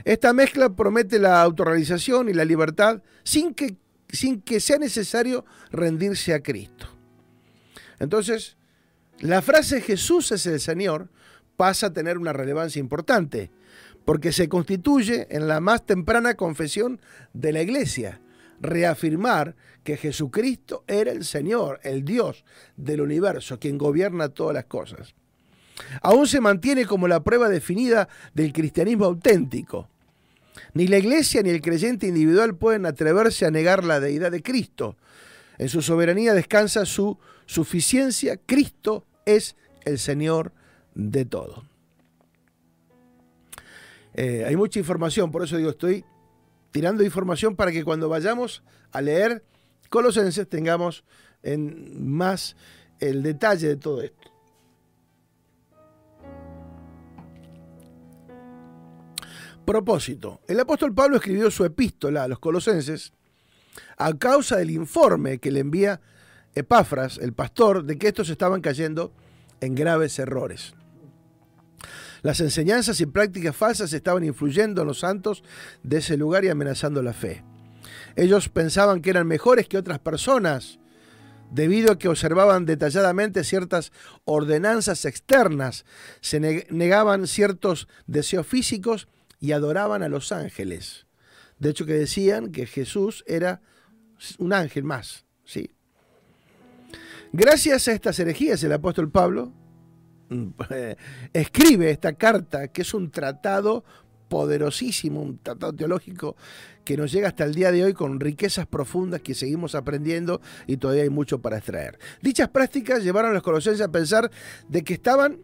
[0.06, 3.76] Esta mezcla promete la autorrealización y la libertad sin que,
[4.10, 6.88] sin que sea necesario rendirse a Cristo.
[8.00, 8.58] Entonces,
[9.20, 11.10] la frase Jesús es el Señor
[11.56, 13.52] pasa a tener una relevancia importante,
[14.06, 17.00] porque se constituye en la más temprana confesión
[17.34, 18.20] de la iglesia,
[18.60, 22.44] reafirmar que Jesucristo era el Señor, el Dios
[22.76, 25.16] del universo, quien gobierna todas las cosas.
[26.02, 29.90] Aún se mantiene como la prueba definida del cristianismo auténtico,
[30.74, 34.96] ni la iglesia ni el creyente individual pueden atreverse a negar la deidad de Cristo.
[35.58, 38.38] En su soberanía descansa su suficiencia.
[38.38, 39.56] Cristo es
[39.86, 40.52] el Señor
[40.96, 41.64] de todo.
[44.16, 46.06] Eh, hay mucha información, por eso digo, estoy
[46.72, 49.44] tirando información para que cuando vayamos a leer
[49.90, 51.04] Colosenses tengamos
[51.44, 52.56] en más
[53.00, 54.23] el detalle de todo esto.
[59.66, 60.42] Propósito.
[60.48, 63.14] El apóstol Pablo escribió su epístola a los colosenses
[63.98, 66.02] a causa del informe que le envía
[66.56, 69.12] Epafras, el pastor, de que estos estaban cayendo
[69.62, 70.76] en graves errores.
[72.22, 75.44] Las enseñanzas y prácticas falsas estaban influyendo en los santos
[75.82, 77.44] de ese lugar y amenazando la fe.
[78.16, 80.80] Ellos pensaban que eran mejores que otras personas
[81.54, 83.92] debido a que observaban detalladamente ciertas
[84.26, 85.86] ordenanzas externas,
[86.20, 89.08] se negaban ciertos deseos físicos
[89.44, 91.06] y adoraban a los ángeles.
[91.60, 93.62] De hecho, que decían que Jesús era
[94.38, 95.26] un ángel más.
[95.44, 95.70] ¿sí?
[97.34, 99.52] Gracias a estas herejías, el apóstol Pablo
[100.30, 100.48] mm,
[101.34, 103.84] escribe esta carta, que es un tratado
[104.30, 106.38] poderosísimo, un tratado teológico
[106.86, 110.78] que nos llega hasta el día de hoy con riquezas profundas que seguimos aprendiendo y
[110.78, 112.00] todavía hay mucho para extraer.
[112.22, 114.32] Dichas prácticas llevaron a los colosenses a pensar
[114.70, 115.42] de que estaban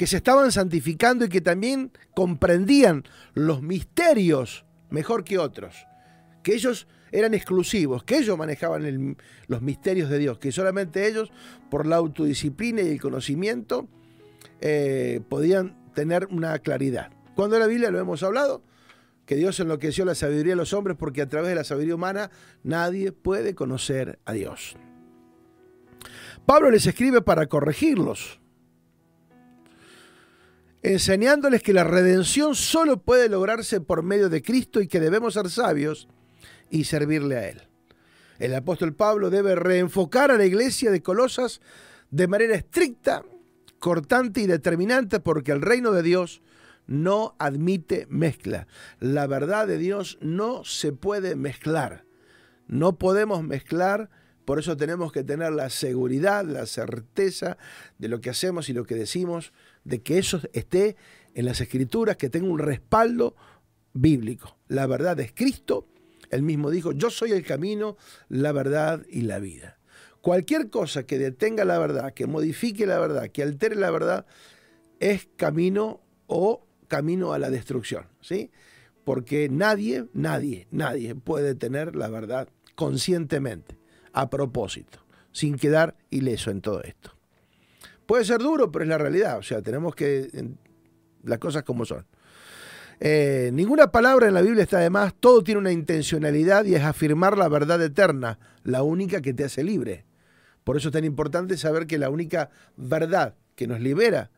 [0.00, 3.04] que se estaban santificando y que también comprendían
[3.34, 5.86] los misterios mejor que otros,
[6.42, 11.30] que ellos eran exclusivos, que ellos manejaban los misterios de Dios, que solamente ellos,
[11.70, 13.88] por la autodisciplina y el conocimiento,
[14.62, 17.12] eh, podían tener una claridad.
[17.34, 18.62] Cuando en la Biblia lo hemos hablado,
[19.26, 22.30] que Dios enloqueció la sabiduría de los hombres porque a través de la sabiduría humana
[22.62, 24.76] nadie puede conocer a Dios.
[26.46, 28.39] Pablo les escribe para corregirlos,
[30.82, 35.50] enseñándoles que la redención solo puede lograrse por medio de Cristo y que debemos ser
[35.50, 36.08] sabios
[36.70, 37.62] y servirle a Él.
[38.38, 41.60] El apóstol Pablo debe reenfocar a la iglesia de Colosas
[42.10, 43.22] de manera estricta,
[43.78, 46.42] cortante y determinante porque el reino de Dios
[46.86, 48.66] no admite mezcla.
[48.98, 52.04] La verdad de Dios no se puede mezclar.
[52.66, 54.10] No podemos mezclar,
[54.44, 57.56] por eso tenemos que tener la seguridad, la certeza
[57.98, 59.52] de lo que hacemos y lo que decimos,
[59.84, 60.96] de que eso esté
[61.34, 63.36] en las escrituras, que tenga un respaldo
[63.92, 64.56] bíblico.
[64.68, 65.86] La verdad es Cristo.
[66.30, 67.96] Él mismo dijo, yo soy el camino,
[68.28, 69.78] la verdad y la vida.
[70.20, 74.26] Cualquier cosa que detenga la verdad, que modifique la verdad, que altere la verdad,
[75.00, 78.50] es camino o camino a la destrucción, ¿sí?
[79.04, 83.78] Porque nadie, nadie, nadie puede tener la verdad conscientemente,
[84.12, 84.98] a propósito,
[85.32, 87.16] sin quedar ileso en todo esto.
[88.06, 90.28] Puede ser duro, pero es la realidad, o sea, tenemos que
[91.22, 92.04] las cosas como son.
[93.02, 96.82] Eh, ninguna palabra en la Biblia está de más, todo tiene una intencionalidad y es
[96.82, 100.04] afirmar la verdad eterna, la única que te hace libre.
[100.64, 104.30] Por eso es tan importante saber que la única verdad que nos libera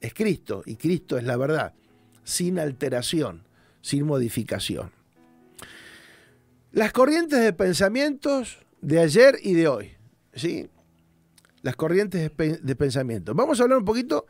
[0.00, 1.74] es Cristo y Cristo es la verdad,
[2.24, 3.44] sin alteración,
[3.82, 4.90] sin modificación.
[6.72, 9.92] Las corrientes de pensamientos de ayer y de hoy,
[10.34, 10.68] ¿sí?
[11.62, 13.34] Las corrientes de pensamiento.
[13.34, 14.26] Vamos a hablar un poquito,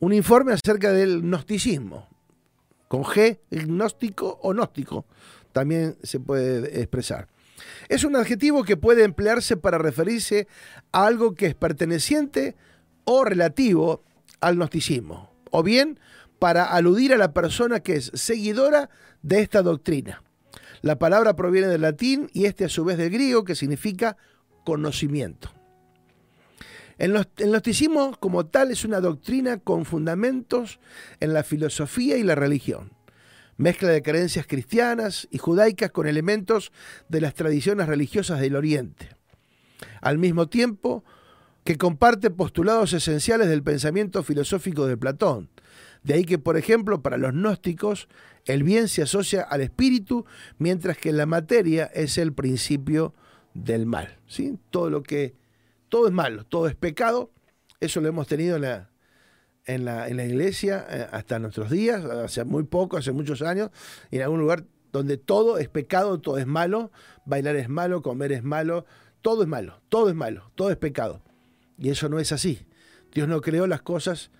[0.00, 2.08] un informe acerca del gnosticismo
[2.88, 5.06] con G, gnóstico o gnóstico,
[5.52, 7.28] también se puede expresar.
[7.88, 10.48] Es un adjetivo que puede emplearse para referirse
[10.92, 12.56] a algo que es perteneciente
[13.04, 14.02] o relativo
[14.40, 15.98] al gnosticismo, o bien
[16.38, 18.90] para aludir a la persona que es seguidora
[19.22, 20.22] de esta doctrina.
[20.84, 24.18] La palabra proviene del latín y este a su vez del griego que significa
[24.66, 25.50] conocimiento.
[26.98, 30.80] El gnosticismo como tal es una doctrina con fundamentos
[31.20, 32.92] en la filosofía y la religión.
[33.56, 36.70] Mezcla de creencias cristianas y judaicas con elementos
[37.08, 39.08] de las tradiciones religiosas del Oriente.
[40.02, 41.02] Al mismo tiempo
[41.64, 45.48] que comparte postulados esenciales del pensamiento filosófico de Platón.
[46.02, 48.06] De ahí que, por ejemplo, para los gnósticos,
[48.46, 50.26] el bien se asocia al espíritu,
[50.58, 53.14] mientras que la materia es el principio
[53.54, 54.18] del mal.
[54.26, 54.58] ¿sí?
[54.70, 55.34] Todo lo que
[55.88, 57.30] todo es malo, todo es pecado.
[57.80, 58.90] Eso lo hemos tenido en la,
[59.64, 63.70] en la, en la iglesia eh, hasta nuestros días, hace muy poco, hace muchos años,
[64.10, 66.90] en algún lugar donde todo es pecado, todo es malo,
[67.24, 68.84] bailar es malo, comer es malo,
[69.22, 71.22] todo es malo, todo es malo, todo es pecado.
[71.78, 72.66] Y eso no es así.
[73.12, 74.30] Dios no creó las cosas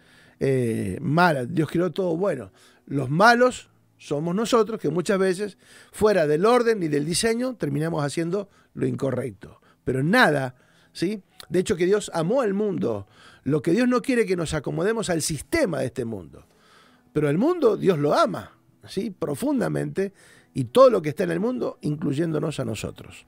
[0.41, 2.53] eh, malas, Dios creó todo bueno.
[2.87, 3.71] Los malos
[4.05, 5.57] somos nosotros que muchas veces,
[5.91, 9.63] fuera del orden y del diseño, terminamos haciendo lo incorrecto.
[9.83, 10.57] Pero nada,
[10.93, 11.23] ¿sí?
[11.49, 13.07] De hecho, que Dios amó al mundo.
[13.45, 16.47] Lo que Dios no quiere que nos acomodemos al sistema de este mundo.
[17.15, 19.11] Pero el mundo Dios lo ama, ¿sí?
[19.11, 20.13] Profundamente.
[20.53, 23.25] Y todo lo que está en el mundo, incluyéndonos a nosotros.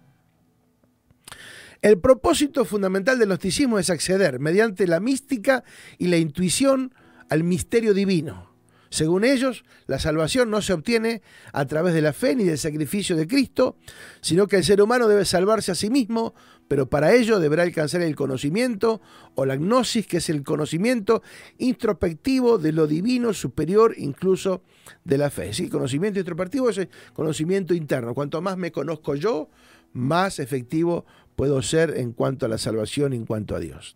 [1.80, 5.64] El propósito fundamental del gnosticismo es acceder, mediante la mística
[5.96, 6.94] y la intuición,
[7.30, 8.55] al misterio divino.
[8.96, 11.20] Según ellos, la salvación no se obtiene
[11.52, 13.76] a través de la fe ni del sacrificio de Cristo,
[14.22, 16.34] sino que el ser humano debe salvarse a sí mismo
[16.68, 19.00] pero para ello deberá alcanzar el conocimiento
[19.34, 21.22] o la gnosis, que es el conocimiento
[21.58, 24.62] introspectivo de lo divino superior incluso
[25.04, 25.52] de la fe.
[25.52, 25.68] ¿sí?
[25.68, 28.14] Conocimiento introspectivo es el conocimiento interno.
[28.14, 29.48] Cuanto más me conozco yo,
[29.92, 33.94] más efectivo puedo ser en cuanto a la salvación, en cuanto a Dios.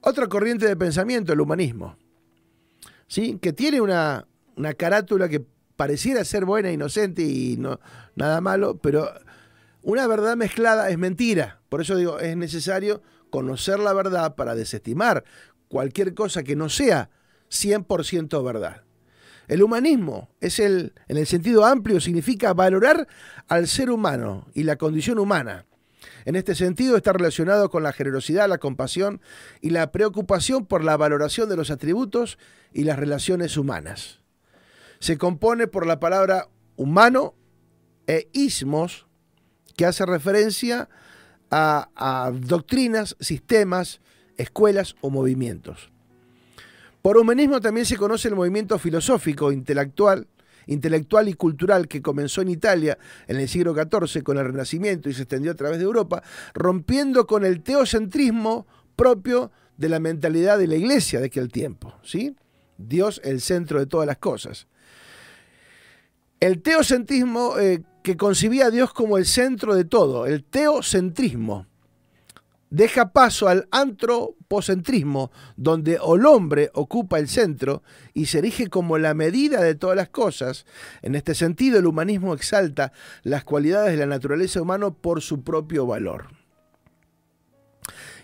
[0.00, 1.96] Otra corriente de pensamiento, el humanismo,
[3.12, 3.38] ¿sí?
[3.42, 5.44] que tiene una, una carátula que
[5.76, 7.78] pareciera ser buena, inocente y no,
[8.14, 9.12] nada malo, pero
[9.82, 11.60] una verdad mezclada es mentira.
[11.68, 15.24] Por eso digo, es necesario conocer la verdad para desestimar
[15.68, 17.10] cualquier cosa que no sea
[17.50, 18.82] 100% verdad.
[19.46, 23.06] El humanismo es el, en el sentido amplio, significa valorar
[23.46, 25.66] al ser humano y la condición humana.
[26.24, 29.20] En este sentido está relacionado con la generosidad, la compasión
[29.60, 32.38] y la preocupación por la valoración de los atributos
[32.72, 34.20] y las relaciones humanas.
[34.98, 37.34] Se compone por la palabra humano
[38.06, 39.06] e ismos,
[39.76, 40.88] que hace referencia
[41.50, 44.00] a, doctrinas, sistemas,
[44.36, 45.90] escuelas o movimientos.
[47.02, 50.28] Por humanismo también se conoce el movimiento filosófico, intelectual,
[50.66, 55.14] intelectual y cultural que comenzó en Italia en el siglo XIV con el Renacimiento y
[55.14, 56.22] se extendió a través de Europa,
[56.54, 61.94] rompiendo con el teocentrismo propio de la mentalidad de la iglesia de aquel tiempo.
[62.02, 62.36] ¿sí?
[62.78, 64.66] Dios el centro de todas las cosas.
[66.40, 71.66] El teocentrismo eh, que concibía a Dios como el centro de todo, el teocentrismo.
[72.72, 77.82] Deja paso al antropocentrismo, donde el hombre ocupa el centro
[78.14, 80.64] y se erige como la medida de todas las cosas.
[81.02, 82.92] En este sentido, el humanismo exalta
[83.24, 86.28] las cualidades de la naturaleza humana por su propio valor.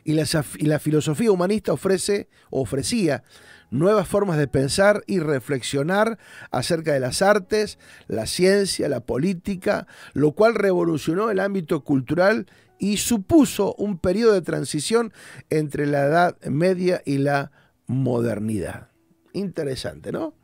[0.02, 0.24] Y la,
[0.56, 3.24] y la filosofía humanista ofrece, ofrecía
[3.70, 6.18] nuevas formas de pensar y reflexionar
[6.50, 12.46] acerca de las artes, la ciencia, la política, lo cual revolucionó el ámbito cultural
[12.78, 15.12] y supuso un periodo de transición
[15.50, 17.50] entre la Edad Media y la
[17.86, 18.88] modernidad.
[19.32, 20.34] Interesante, ¿no?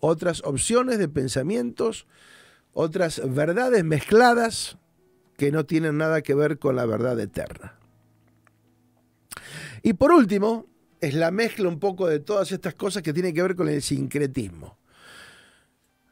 [0.00, 2.06] Otras opciones de pensamientos,
[2.72, 4.78] otras verdades mezcladas
[5.36, 7.78] que no tienen nada que ver con la verdad eterna.
[9.82, 10.66] Y por último,
[11.00, 13.82] es la mezcla un poco de todas estas cosas que tienen que ver con el
[13.82, 14.78] sincretismo.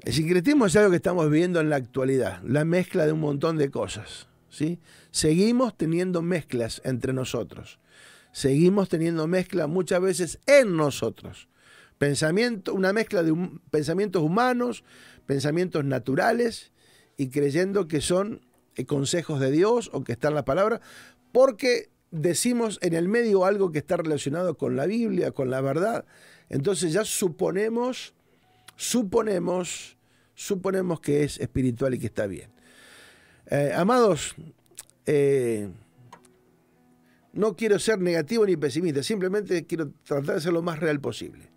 [0.01, 3.57] El sincretismo es algo que estamos viviendo en la actualidad, la mezcla de un montón
[3.59, 4.30] de cosas.
[4.51, 4.78] ¿Sí?
[5.11, 7.78] Seguimos teniendo mezclas entre nosotros.
[8.32, 11.48] Seguimos teniendo mezcla muchas veces en nosotros.
[11.98, 13.34] Pensamiento, una mezcla de
[13.70, 14.84] pensamientos humanos,
[15.26, 16.72] pensamientos naturales
[17.16, 18.40] y creyendo que son
[18.76, 20.80] eh, consejos de Dios o que está en la palabra,
[21.32, 26.05] porque decimos en el medio algo que está relacionado con la Biblia, con la verdad,
[26.48, 28.14] entonces ya suponemos,
[28.76, 29.96] suponemos,
[30.34, 32.51] suponemos que es espiritual y que está bien.
[33.51, 34.36] Eh, amados,
[35.07, 35.68] eh,
[37.32, 41.51] no quiero ser negativo ni pesimista, simplemente quiero tratar de ser lo más real posible.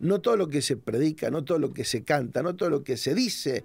[0.00, 2.82] No todo lo que se predica, no todo lo que se canta, no todo lo
[2.82, 3.64] que se dice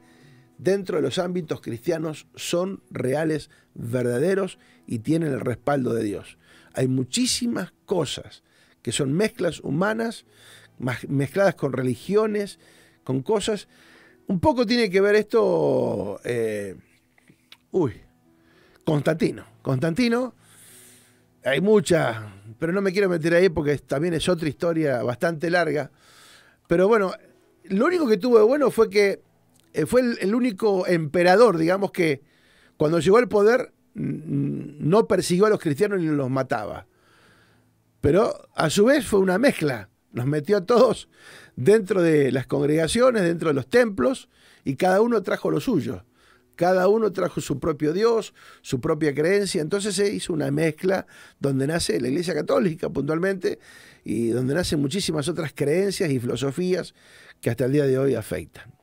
[0.60, 6.38] dentro de los ámbitos cristianos son reales, verdaderos y tienen el respaldo de Dios.
[6.74, 8.44] Hay muchísimas cosas
[8.84, 10.26] que son mezclas humanas,
[11.08, 12.60] mezcladas con religiones,
[13.04, 13.68] con cosas.
[14.28, 16.76] Un poco tiene que ver esto, eh,
[17.78, 18.02] uy,
[18.84, 19.46] Constantino.
[19.62, 20.34] Constantino,
[21.44, 25.92] hay mucha, pero no me quiero meter ahí porque también es otra historia bastante larga.
[26.68, 27.14] Pero bueno,
[27.66, 29.22] lo único que tuvo de bueno fue que
[29.74, 32.22] eh, fue el, único emperador, digamos, que
[32.78, 36.88] cuando llegó al poder no persiguió a los cristianos ni los mataba.
[38.02, 39.90] Pero a su vez fue una mezcla.
[40.12, 41.10] Nos metió a todos
[41.56, 44.30] dentro de las congregaciones, dentro de los templos,
[44.64, 46.04] y cada uno trajo lo suyo.
[46.58, 49.62] Cada uno trajo su propio Dios, su propia creencia.
[49.62, 51.06] Entonces se hizo una mezcla
[51.40, 53.60] donde nace la Iglesia Católica puntualmente
[54.04, 56.96] y donde nacen muchísimas otras creencias y filosofías
[57.40, 58.74] que hasta el día de hoy afectan.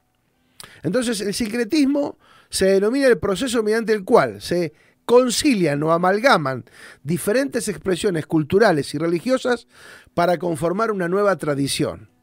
[0.84, 2.16] Entonces, el sincretismo
[2.48, 4.72] se denomina el proceso mediante el cual se
[5.04, 6.64] concilian o amalgaman
[7.02, 9.66] diferentes expresiones culturales y religiosas
[10.14, 12.13] para conformar una nueva tradición.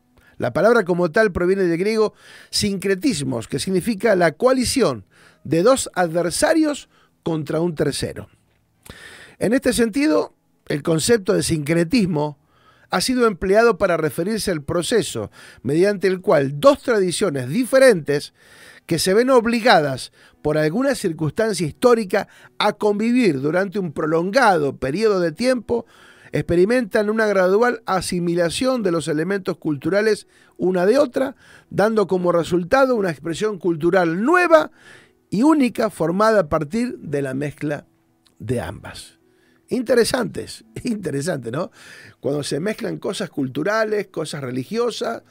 [0.41, 2.15] La palabra como tal proviene del griego
[2.49, 5.05] sincretismos, que significa la coalición
[5.43, 6.89] de dos adversarios
[7.21, 8.27] contra un tercero.
[9.37, 10.33] En este sentido,
[10.67, 12.39] el concepto de sincretismo
[12.89, 15.29] ha sido empleado para referirse al proceso
[15.61, 18.33] mediante el cual dos tradiciones diferentes
[18.87, 20.11] que se ven obligadas
[20.41, 22.27] por alguna circunstancia histórica
[22.57, 25.85] a convivir durante un prolongado periodo de tiempo,
[26.31, 30.27] experimentan una gradual asimilación de los elementos culturales
[30.57, 31.35] una de otra,
[31.69, 34.71] dando como resultado una expresión cultural nueva
[35.29, 37.87] y única formada a partir de la mezcla
[38.39, 39.21] de ambas
[39.71, 41.71] interesantes, interesante, ¿no?
[42.19, 45.23] Cuando se mezclan cosas culturales, cosas religiosas,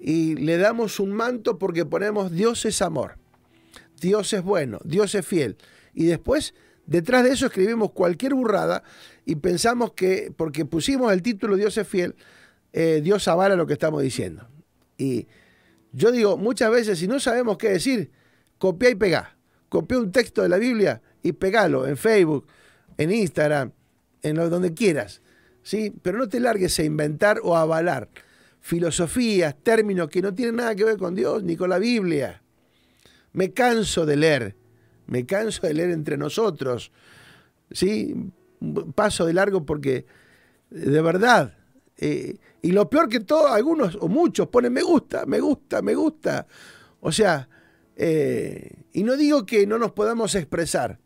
[0.00, 3.18] y le damos un manto porque ponemos Dios es amor,
[4.00, 5.56] Dios es bueno, Dios es fiel,
[5.92, 6.54] y después
[6.86, 8.82] detrás de eso escribimos cualquier burrada
[9.24, 12.14] y pensamos que porque pusimos el título Dios es fiel,
[12.72, 14.48] eh, Dios avala lo que estamos diciendo.
[14.98, 15.26] Y
[15.92, 18.10] yo digo, muchas veces si no sabemos qué decir,
[18.58, 19.36] copia y pegá.
[19.68, 22.46] Copia un texto de la Biblia y pegalo en Facebook,
[22.96, 23.72] en Instagram,
[24.22, 25.20] en donde quieras,
[25.62, 25.92] ¿sí?
[26.02, 28.08] Pero no te largues a inventar o avalar
[28.60, 32.42] filosofías, términos que no tienen nada que ver con Dios ni con la Biblia.
[33.32, 34.56] Me canso de leer,
[35.06, 36.90] me canso de leer entre nosotros,
[37.70, 38.14] ¿sí?
[38.94, 40.06] Paso de largo porque,
[40.70, 41.56] de verdad,
[41.96, 45.94] eh, y lo peor que todo, algunos o muchos ponen me gusta, me gusta, me
[45.94, 46.46] gusta.
[47.00, 47.48] O sea,
[47.96, 50.98] eh, y no digo que no nos podamos expresar,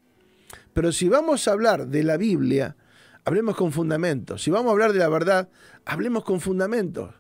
[0.73, 2.77] pero si vamos a hablar de la Biblia,
[3.25, 4.43] hablemos con fundamentos.
[4.43, 5.49] Si vamos a hablar de la verdad,
[5.85, 7.15] hablemos con fundamentos.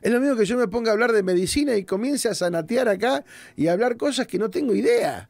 [0.00, 2.88] Es lo mismo que yo me ponga a hablar de medicina y comience a sanatear
[2.88, 3.24] acá
[3.56, 5.28] y a hablar cosas que no tengo idea.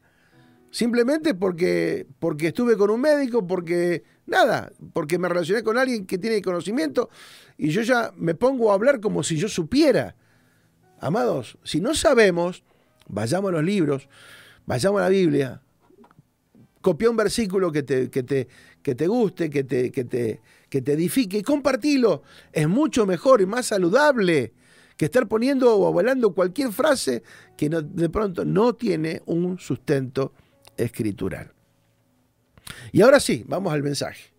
[0.71, 6.19] Simplemente porque, porque estuve con un médico, porque nada, porque me relacioné con alguien que
[6.19, 7.09] tiene conocimiento
[7.57, 10.15] y yo ya me pongo a hablar como si yo supiera.
[10.99, 12.63] Amados, si no sabemos,
[13.07, 14.07] vayamos a los libros,
[14.67, 15.61] vayamos a la Biblia,
[16.81, 18.47] copia un versículo que te, que te,
[18.83, 22.21] que te guste, que te, que, te, que te edifique y compartilo.
[22.53, 24.53] Es mucho mejor y más saludable
[24.97, 27.23] que estar poniendo o abuelando cualquier frase
[27.57, 30.33] que de pronto no tiene un sustento
[30.79, 31.51] escritural.
[32.91, 34.31] Y ahora sí, vamos al mensaje.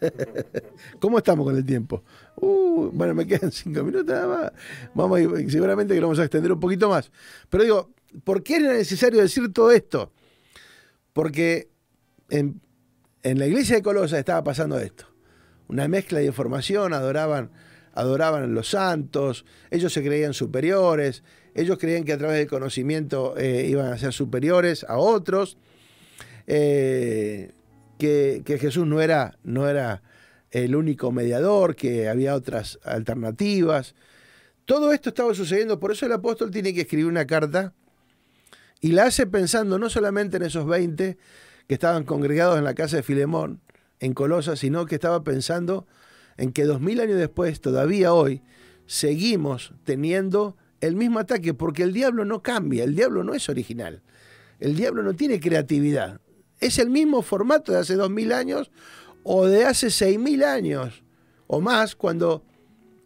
[1.00, 2.02] ¿Cómo estamos con el tiempo?
[2.36, 4.52] Uh, bueno, me quedan cinco minutos nada más.
[4.94, 7.10] Vamos seguramente que lo vamos a extender un poquito más.
[7.48, 7.90] Pero digo,
[8.24, 10.12] ¿por qué era necesario decir todo esto?
[11.12, 11.70] Porque
[12.28, 12.60] en,
[13.22, 15.06] la iglesia de Colosa estaba pasando esto.
[15.68, 17.50] Una mezcla de información, adoraban,
[17.92, 21.24] adoraban a los santos, ellos se creían superiores,
[21.56, 25.56] ellos creían que a través del conocimiento eh, iban a ser superiores a otros.
[26.46, 27.52] Eh,
[27.98, 30.02] que, Jesús no era, no era
[30.50, 33.94] el único mediador, que había otras alternativas.
[34.66, 37.72] Todo esto estaba sucediendo, por eso el apóstol tiene que escribir una carta
[38.82, 41.16] y la hace pensando no solamente en esos 20
[41.66, 43.60] que estaban congregados en la casa de Filemón,
[43.98, 45.86] en Colosa, sino que estaba pensando
[46.36, 48.42] en que dos mil años después, todavía hoy,
[48.86, 54.02] seguimos teniendo el mismo ataque, porque el diablo no cambia, el diablo no es original,
[54.60, 56.20] el diablo no tiene creatividad,
[56.60, 58.70] es el mismo formato de hace dos mil años
[59.22, 61.02] o de hace seis mil años
[61.46, 62.42] o más, cuando,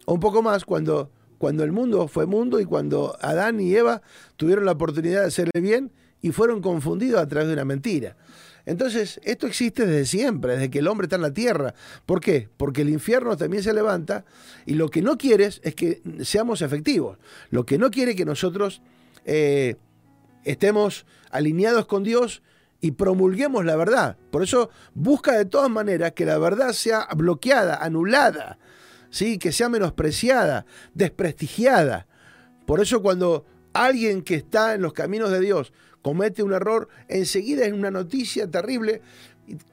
[0.05, 4.01] o un poco más, cuando, cuando el mundo fue mundo y cuando Adán y Eva
[4.37, 5.91] tuvieron la oportunidad de hacerle bien
[6.21, 8.15] y fueron confundidos a través de una mentira.
[8.65, 11.73] Entonces, esto existe desde siempre, desde que el hombre está en la tierra.
[12.05, 12.49] ¿Por qué?
[12.57, 14.25] Porque el infierno también se levanta
[14.65, 17.17] y lo que no quieres es que seamos efectivos.
[17.49, 18.81] Lo que no quiere que nosotros
[19.25, 19.75] eh,
[20.43, 22.41] estemos alineados con Dios
[22.81, 24.17] y promulguemos la verdad.
[24.31, 28.57] Por eso busca de todas maneras que la verdad sea bloqueada, anulada,
[29.11, 29.37] ¿sí?
[29.37, 32.07] que sea menospreciada, desprestigiada.
[32.65, 37.65] Por eso cuando alguien que está en los caminos de Dios comete un error, enseguida
[37.65, 39.01] es una noticia terrible,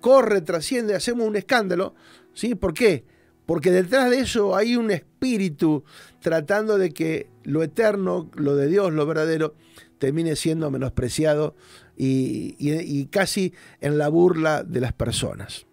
[0.01, 1.95] corre, trasciende, hacemos un escándalo.
[2.35, 2.55] ¿sí?
[2.55, 3.05] ¿Por qué?
[3.47, 5.85] Porque detrás de eso hay un espíritu
[6.21, 9.55] tratando de que lo eterno, lo de Dios, lo verdadero,
[9.99, 11.55] termine siendo menospreciado
[11.97, 15.67] y, casi en la burla de las personas.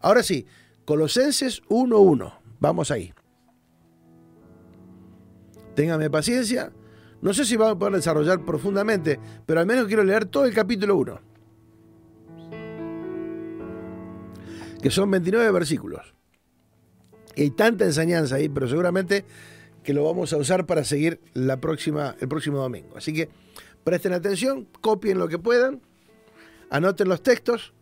[0.00, 0.46] Ahora sí,
[0.84, 3.12] Colosenses 1.1, vamos ahí.
[5.74, 6.72] Téngame paciencia,
[7.22, 10.54] no sé si vamos a poder desarrollar profundamente, pero al menos quiero leer todo el
[10.54, 11.20] capítulo 1,
[14.82, 16.14] que son 29 versículos.
[17.36, 19.24] Y hay tanta enseñanza ahí, pero seguramente
[19.82, 22.96] que lo vamos a usar para seguir la próxima, el próximo domingo.
[22.96, 23.30] Así que
[23.84, 25.80] Presten atención, copien lo que puedan,
[26.68, 27.72] anoten los textos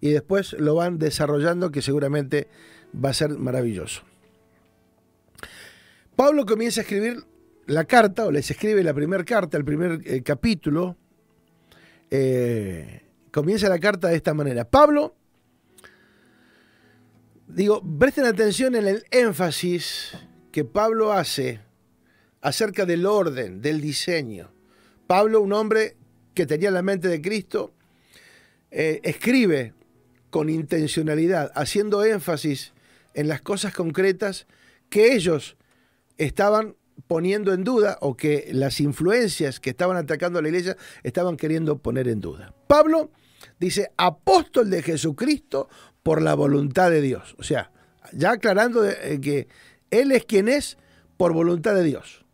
[0.00, 2.48] y después lo van desarrollando que seguramente
[2.92, 4.02] va a ser maravilloso.
[6.16, 7.24] Pablo comienza a escribir
[7.66, 10.96] la carta, o les escribe la primera carta, el primer eh, capítulo.
[12.10, 14.64] Eh, comienza la carta de esta manera.
[14.64, 15.14] Pablo,
[17.46, 20.16] digo, presten atención en el énfasis
[20.52, 21.60] que Pablo hace
[22.40, 24.52] acerca del orden, del diseño.
[25.06, 25.96] Pablo, un hombre
[26.34, 27.72] que tenía la mente de Cristo,
[28.70, 29.72] eh, escribe
[30.30, 32.72] con intencionalidad, haciendo énfasis
[33.14, 34.46] en las cosas concretas
[34.90, 35.56] que ellos
[36.18, 36.76] estaban
[37.06, 41.78] poniendo en duda o que las influencias que estaban atacando a la iglesia estaban queriendo
[41.78, 42.54] poner en duda.
[42.66, 43.10] Pablo
[43.58, 45.68] dice, apóstol de Jesucristo
[46.02, 47.34] por la voluntad de Dios.
[47.38, 47.70] O sea,
[48.12, 49.48] ya aclarando eh, que
[49.90, 50.78] Él es quien es
[51.16, 52.24] por voluntad de Dios.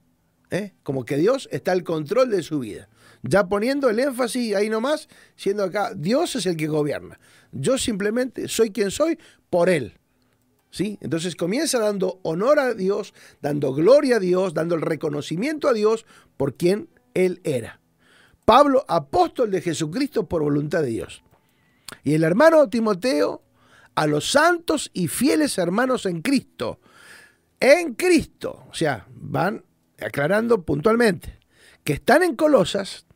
[0.50, 0.74] ¿eh?
[0.82, 2.88] como que Dios está al control de su vida.
[3.22, 7.18] Ya poniendo el énfasis ahí nomás, siendo acá, Dios es el que gobierna.
[7.52, 9.18] Yo simplemente soy quien soy
[9.50, 9.99] por Él.
[10.70, 10.98] ¿Sí?
[11.00, 16.06] Entonces comienza dando honor a Dios, dando gloria a Dios, dando el reconocimiento a Dios
[16.36, 17.80] por quien Él era.
[18.44, 21.22] Pablo, apóstol de Jesucristo por voluntad de Dios.
[22.04, 23.42] Y el hermano Timoteo,
[23.94, 26.80] a los santos y fieles hermanos en Cristo.
[27.58, 28.64] En Cristo.
[28.70, 29.64] O sea, van
[30.00, 31.38] aclarando puntualmente,
[31.84, 33.06] que están en Colosas,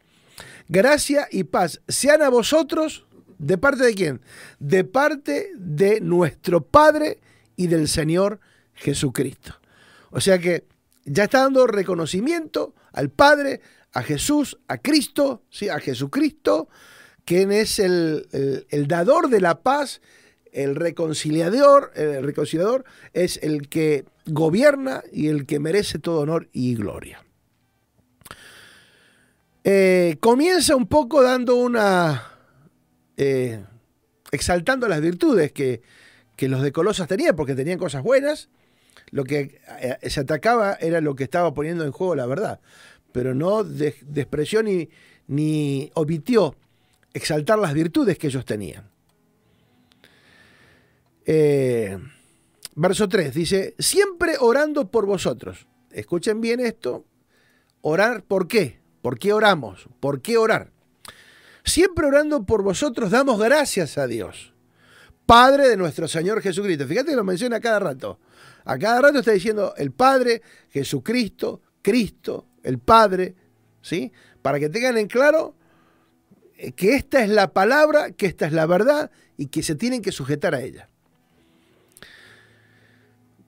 [0.68, 3.06] gracia y paz sean a vosotros,
[3.38, 4.20] ¿de parte de quién?
[4.58, 7.20] De parte de nuestro Padre
[7.56, 8.40] y del Señor
[8.74, 9.54] Jesucristo.
[10.10, 10.64] O sea que
[11.04, 13.60] ya está dando reconocimiento al Padre,
[13.92, 15.68] a Jesús, a Cristo, ¿sí?
[15.68, 16.68] a Jesucristo,
[17.24, 18.26] quien es el,
[18.68, 20.00] el dador de la paz,
[20.52, 26.74] el reconciliador, el reconciliador es el que gobierna y el que merece todo honor y
[26.76, 27.24] gloria.
[29.64, 32.30] Eh, comienza un poco dando una...
[33.16, 33.64] Eh,
[34.30, 35.82] exaltando las virtudes que,
[36.40, 38.48] los de Colosas tenían, porque tenían cosas buenas.
[39.10, 42.60] Lo que eh, se atacaba era lo que estaba poniendo en juego la verdad,
[43.12, 44.88] pero no despreció ni,
[45.26, 46.56] ni omitió
[47.12, 48.90] exaltar las virtudes que ellos tenían.
[51.26, 51.98] Eh,
[52.74, 55.66] verso 3 dice, siempre orando por vosotros.
[55.90, 57.04] Escuchen bien esto.
[57.82, 58.80] Orar, ¿por qué?
[59.00, 59.88] ¿Por qué oramos?
[60.00, 60.72] ¿Por qué orar?
[61.64, 64.53] Siempre orando por vosotros damos gracias a Dios,
[65.26, 66.86] Padre de nuestro Señor Jesucristo.
[66.86, 68.18] Fíjate que lo menciona a cada rato.
[68.64, 73.34] A cada rato está diciendo el Padre, Jesucristo, Cristo, el Padre,
[73.82, 74.12] ¿sí?
[74.42, 75.54] Para que tengan en claro
[76.56, 80.02] eh, que esta es la palabra, que esta es la verdad y que se tienen
[80.02, 80.88] que sujetar a ella.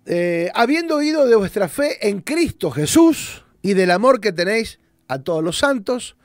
[0.04, 5.18] Eh, habiendo oído de vuestra fe en Cristo Jesús y del amor que tenéis a
[5.18, 6.16] todos los santos,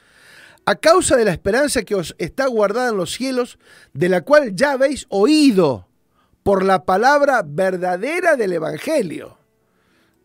[0.72, 3.60] a causa de la esperanza que os está guardada en los cielos,
[3.94, 5.90] de la cual ya habéis oído
[6.44, 9.38] por la palabra verdadera del Evangelio.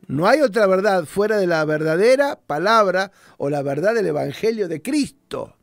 [0.07, 4.81] No hay otra verdad fuera de la verdadera palabra o la verdad del Evangelio de
[4.81, 5.57] Cristo.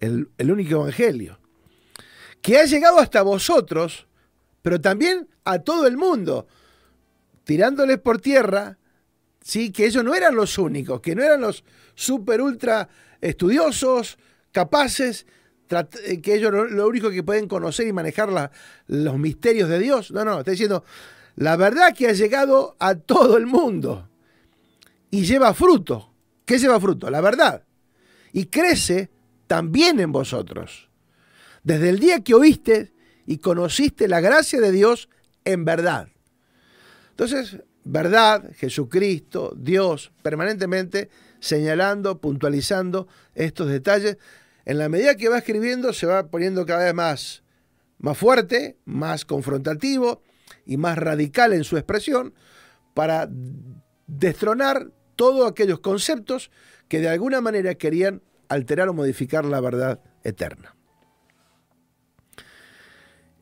[0.00, 1.38] El, el único Evangelio.
[2.40, 4.08] Que ha llegado hasta vosotros,
[4.62, 6.48] pero también a todo el mundo,
[7.44, 8.78] tirándoles por tierra,
[9.40, 9.70] ¿sí?
[9.70, 11.62] que ellos no eran los únicos, que no eran los
[11.94, 12.88] super ultra
[13.22, 14.18] estudiosos,
[14.50, 15.26] capaces,
[16.04, 18.52] eh, que ellos lo, único que pueden conocer y manejar
[18.88, 20.10] los misterios de Dios.
[20.10, 20.84] No, no, está diciendo,
[21.36, 24.10] la verdad que ha llegado a todo el mundo
[25.10, 26.12] y lleva fruto.
[26.44, 27.08] ¿Qué lleva fruto?
[27.08, 27.64] La verdad.
[28.32, 29.10] Y crece
[29.46, 30.90] también en vosotros.
[31.62, 32.92] Desde el día que oíste
[33.26, 35.08] y conociste la gracia de Dios
[35.44, 36.08] en verdad.
[37.10, 41.08] Entonces, verdad, Jesucristo, Dios, permanentemente
[41.42, 44.16] señalando, puntualizando estos detalles.
[44.64, 47.42] En la medida que va escribiendo se va poniendo cada vez más,
[47.98, 50.22] más fuerte, más confrontativo
[50.64, 52.32] y más radical en su expresión
[52.94, 53.28] para
[54.06, 56.50] destronar todos aquellos conceptos
[56.88, 60.76] que de alguna manera querían alterar o modificar la verdad eterna.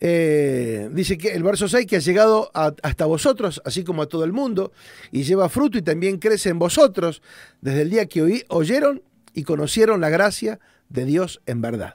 [0.03, 4.25] Eh, dice que el verso 6 que ha llegado hasta vosotros, así como a todo
[4.25, 4.73] el mundo,
[5.13, 7.23] y lleva fruto y también crece en vosotros
[7.61, 9.03] desde el día que oyeron
[9.35, 11.95] y conocieron la gracia de Dios en verdad.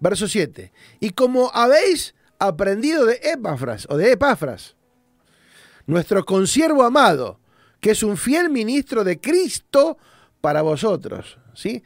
[0.00, 0.72] Verso 7.
[1.00, 4.74] Y como habéis aprendido de Epafras o de Epafras,
[5.86, 7.38] nuestro consiervo amado,
[7.80, 9.98] que es un fiel ministro de Cristo
[10.40, 11.82] para vosotros, ¿sí?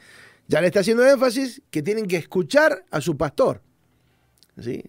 [0.49, 3.63] Ya le está haciendo énfasis que tienen que escuchar a su pastor.
[4.61, 4.85] ¿Sí?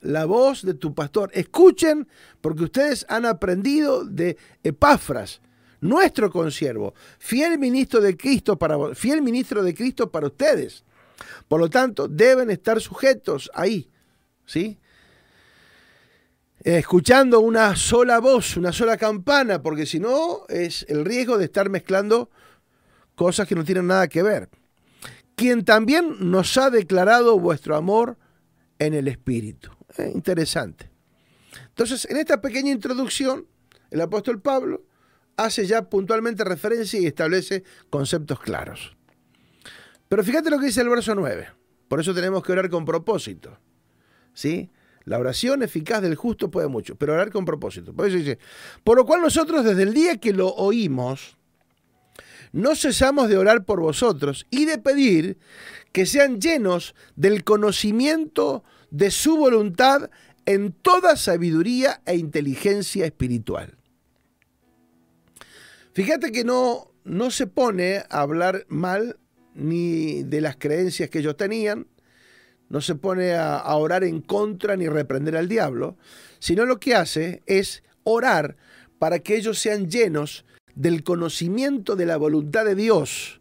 [0.00, 1.30] La voz de tu pastor.
[1.34, 2.08] Escuchen
[2.40, 5.40] porque ustedes han aprendido de Epafras,
[5.80, 10.84] nuestro consiervo, fiel ministro de Cristo para fiel ministro de Cristo para ustedes.
[11.46, 13.90] Por lo tanto, deben estar sujetos ahí,
[14.46, 14.78] ¿sí?
[16.64, 21.68] Escuchando una sola voz, una sola campana, porque si no es el riesgo de estar
[21.68, 22.30] mezclando
[23.14, 24.48] cosas que no tienen nada que ver
[25.36, 28.18] quien también nos ha declarado vuestro amor
[28.78, 29.70] en el Espíritu.
[29.98, 30.90] Eh, interesante.
[31.68, 33.46] Entonces, en esta pequeña introducción,
[33.90, 34.84] el apóstol Pablo
[35.36, 38.96] hace ya puntualmente referencia y establece conceptos claros.
[40.08, 41.48] Pero fíjate lo que dice el verso 9.
[41.88, 43.58] Por eso tenemos que orar con propósito.
[44.34, 44.70] ¿Sí?
[45.04, 47.92] La oración eficaz del justo puede mucho, pero orar con propósito.
[47.92, 48.38] Por eso dice,
[48.84, 51.36] por lo cual nosotros desde el día que lo oímos,
[52.52, 55.38] no cesamos de orar por vosotros y de pedir
[55.92, 60.10] que sean llenos del conocimiento de su voluntad
[60.44, 63.76] en toda sabiduría e inteligencia espiritual.
[65.94, 69.18] Fíjate que no, no se pone a hablar mal
[69.54, 71.86] ni de las creencias que ellos tenían,
[72.68, 75.96] no se pone a, a orar en contra ni reprender al diablo,
[76.38, 78.56] sino lo que hace es orar
[78.98, 83.40] para que ellos sean llenos del conocimiento de la voluntad de Dios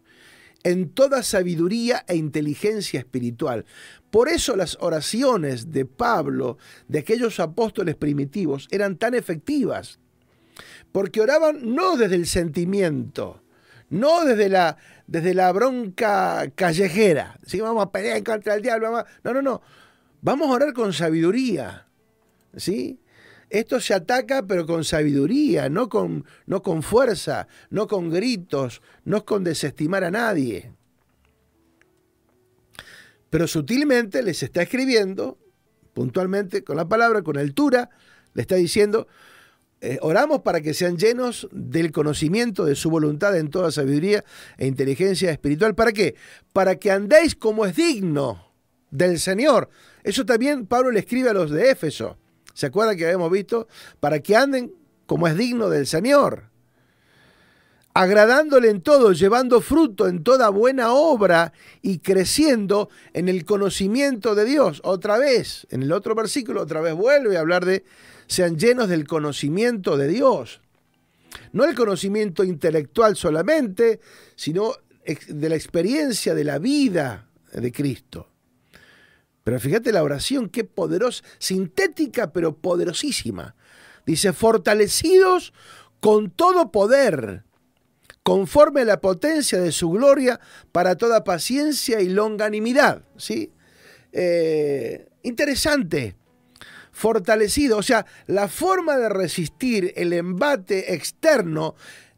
[0.63, 3.65] en toda sabiduría e inteligencia espiritual.
[4.09, 6.57] Por eso las oraciones de Pablo,
[6.87, 9.99] de aquellos apóstoles primitivos, eran tan efectivas,
[10.91, 13.41] porque oraban no desde el sentimiento,
[13.89, 14.77] no desde la,
[15.07, 19.61] desde la bronca callejera, vamos a pelear contra del diablo, no, no, no,
[20.21, 21.87] vamos a orar con sabiduría,
[22.55, 22.99] ¿sí?
[23.51, 29.25] Esto se ataca pero con sabiduría, no con, no con fuerza, no con gritos, no
[29.25, 30.71] con desestimar a nadie.
[33.29, 35.37] Pero sutilmente les está escribiendo,
[35.93, 37.89] puntualmente, con la palabra, con altura,
[38.33, 39.07] le está diciendo,
[39.81, 44.23] eh, oramos para que sean llenos del conocimiento de su voluntad en toda sabiduría
[44.57, 45.75] e inteligencia espiritual.
[45.75, 46.15] ¿Para qué?
[46.53, 48.53] Para que andéis como es digno
[48.91, 49.69] del Señor.
[50.03, 52.17] Eso también Pablo le escribe a los de Éfeso.
[52.53, 53.67] ¿Se acuerdan que habíamos visto?
[53.99, 54.73] Para que anden
[55.05, 56.49] como es digno del Señor.
[57.93, 64.45] agradándole en todo, llevando fruto en toda buena obra y creciendo en el conocimiento de
[64.45, 64.79] Dios.
[64.85, 67.83] Otra vez, en el otro versículo, otra vez vuelve a hablar de
[68.27, 70.61] sean llenos del conocimiento de Dios.
[71.51, 73.99] No el conocimiento intelectual solamente,
[74.35, 74.73] sino
[75.27, 78.30] de la experiencia de la vida de Cristo.
[79.43, 83.55] Pero fíjate la oración, qué poderosa, sintética pero poderosísima.
[84.05, 85.53] Dice, fortalecidos
[85.99, 87.43] con todo poder
[88.23, 90.39] conforme a la potencia de su gloria
[90.71, 93.03] para toda paciencia y longanimidad.
[93.17, 93.51] ¿sí?
[94.11, 96.15] Eh, interesante,
[96.91, 101.75] fortalecido, o sea, la forma de resistir el embate externo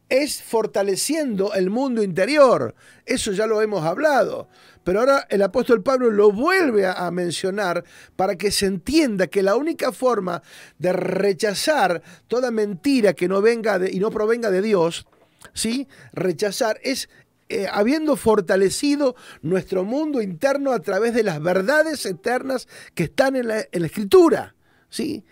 [0.09, 2.75] es fortaleciendo el mundo interior.
[3.05, 4.47] Eso ya lo hemos hablado.
[4.83, 7.83] Pero ahora el apóstol Pablo lo vuelve a, mencionar
[8.15, 10.41] para que se entienda que la única forma
[10.77, 15.05] de rechazar toda mentira que no venga y no provenga de Dios
[15.53, 15.87] ¿sí?
[16.13, 17.09] Rechazar es
[17.49, 23.47] eh, habiendo fortalecido nuestro mundo interno a través de las verdades eternas que están en
[23.47, 24.55] la, escritura,
[24.89, 25.23] ¿sí?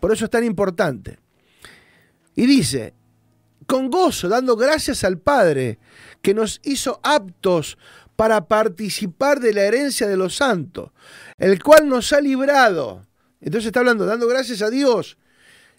[0.00, 1.18] Por eso es tan importante.
[2.34, 2.94] Y dice,
[3.66, 5.78] con gozo, dando gracias al Padre,
[6.22, 7.78] que nos hizo aptos
[8.20, 10.90] para participar de la herencia de los santos,
[11.38, 13.06] el cual nos ha librado.
[13.40, 15.16] Entonces está hablando, dando gracias a Dios,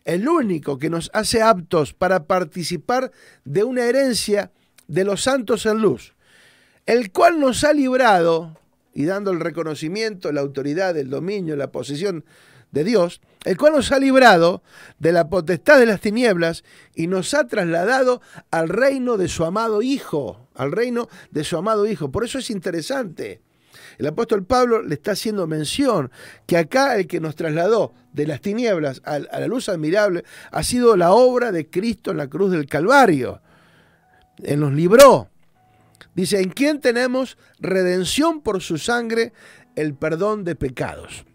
[0.05, 3.11] el único que nos hace aptos para participar
[3.45, 4.51] de una herencia
[4.87, 6.15] de los santos en luz,
[6.87, 8.57] el cual nos ha librado,
[8.91, 12.25] y dando el reconocimiento, la autoridad, el dominio, la posesión
[12.71, 14.63] de Dios, el cual nos ha librado
[14.97, 16.63] de la potestad de las tinieblas
[16.95, 18.19] y nos ha trasladado
[18.49, 22.11] al reino de su amado Hijo, al reino de su amado Hijo.
[22.11, 23.41] Por eso es interesante
[23.97, 26.11] el apóstol Pablo le está haciendo mención
[26.45, 30.97] que acá el que nos trasladó de las tinieblas a, la luz admirable ha sido
[30.97, 33.41] la obra de Cristo en la cruz del Calvario.
[34.43, 35.29] Él nos libró.
[36.13, 39.33] Dice, en quien tenemos redención por su sangre,
[39.75, 41.25] el perdón de pecados.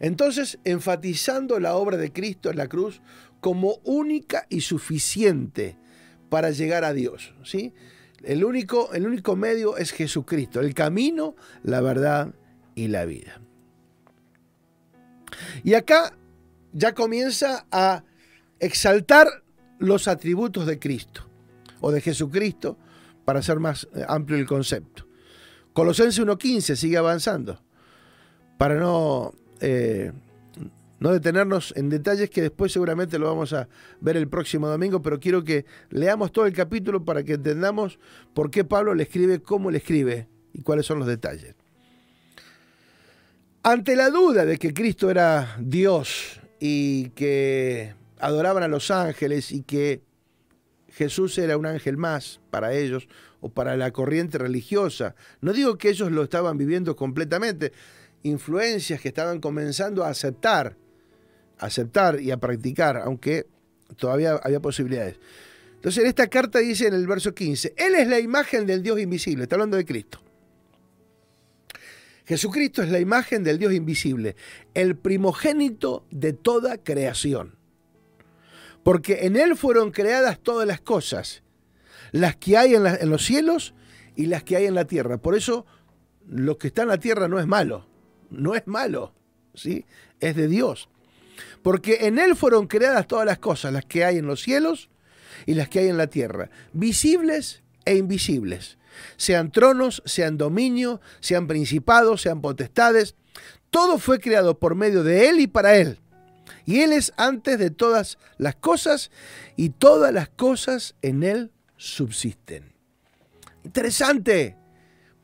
[0.00, 3.00] Entonces, enfatizando la obra de Cristo en la cruz
[3.40, 5.78] como única y suficiente
[6.28, 7.34] para llegar a Dios.
[7.44, 7.72] ¿sí?
[8.22, 12.34] El único, el único medio es Jesucristo, el camino, la verdad
[12.74, 13.40] y la vida.
[15.64, 16.16] Y acá
[16.72, 18.04] ya comienza a
[18.58, 19.28] exaltar
[19.78, 21.28] los atributos de Cristo
[21.80, 22.78] o de Jesucristo
[23.24, 25.06] para hacer más eh, amplio el concepto.
[25.72, 27.62] Colosenses 1.15 sigue avanzando
[28.56, 30.12] para no eh,
[30.98, 33.68] no detenernos en detalles que después seguramente lo vamos a
[34.00, 37.98] ver el próximo domingo, pero quiero que leamos todo el capítulo para que entendamos
[38.34, 41.54] por qué Pablo le escribe, cómo le escribe y cuáles son los detalles.
[43.62, 49.62] Ante la duda de que Cristo era Dios y que adoraban a los ángeles y
[49.62, 50.02] que
[50.88, 53.08] Jesús era un ángel más para ellos
[53.40, 57.72] o para la corriente religiosa, no digo que ellos lo estaban viviendo completamente,
[58.22, 60.76] influencias que estaban comenzando a aceptar
[61.58, 63.46] aceptar y a practicar, aunque
[63.96, 65.18] todavía había posibilidades.
[65.76, 68.98] Entonces, en esta carta dice en el verso 15, Él es la imagen del Dios
[68.98, 70.20] invisible, está hablando de Cristo.
[72.24, 74.34] Jesucristo es la imagen del Dios invisible,
[74.74, 77.54] el primogénito de toda creación.
[78.82, 81.42] Porque en Él fueron creadas todas las cosas,
[82.10, 83.74] las que hay en, en los cielos
[84.16, 85.18] y las que hay en la tierra.
[85.18, 85.66] Por eso
[86.26, 87.86] lo que está en la tierra no es malo,
[88.30, 89.14] no es malo,
[89.54, 89.84] ¿sí?
[90.18, 90.88] es de Dios
[91.66, 94.88] porque en Él fueron creadas todas las cosas, las que hay en los cielos
[95.46, 98.78] y las que hay en la tierra, visibles e invisibles,
[99.16, 103.16] sean tronos, sean dominio, sean principados, sean potestades,
[103.70, 105.98] todo fue creado por medio de Él y para Él.
[106.66, 109.10] Y Él es antes de todas las cosas
[109.56, 112.74] y todas las cosas en Él subsisten.
[113.64, 114.56] Interesante,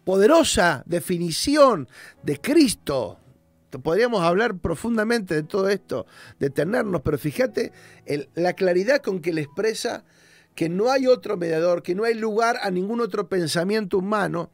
[0.02, 1.88] poderosa definición
[2.24, 3.20] de Cristo
[3.80, 6.06] podríamos hablar profundamente de todo esto,
[6.38, 7.72] detenernos, pero fíjate
[8.34, 10.04] la claridad con que le expresa
[10.54, 14.50] que no hay otro mediador, que no hay lugar a ningún otro pensamiento humano,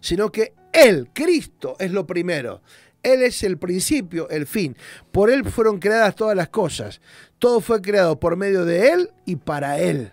[0.00, 2.62] sino que Él, Cristo, es lo primero.
[3.02, 4.76] Él es el principio, el fin.
[5.12, 7.00] Por Él fueron creadas todas las cosas.
[7.38, 10.12] Todo fue creado por medio de Él y para Él.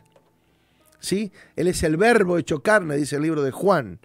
[1.00, 1.32] ¿Sí?
[1.56, 4.00] Él es el verbo hecho carne, dice el libro de Juan.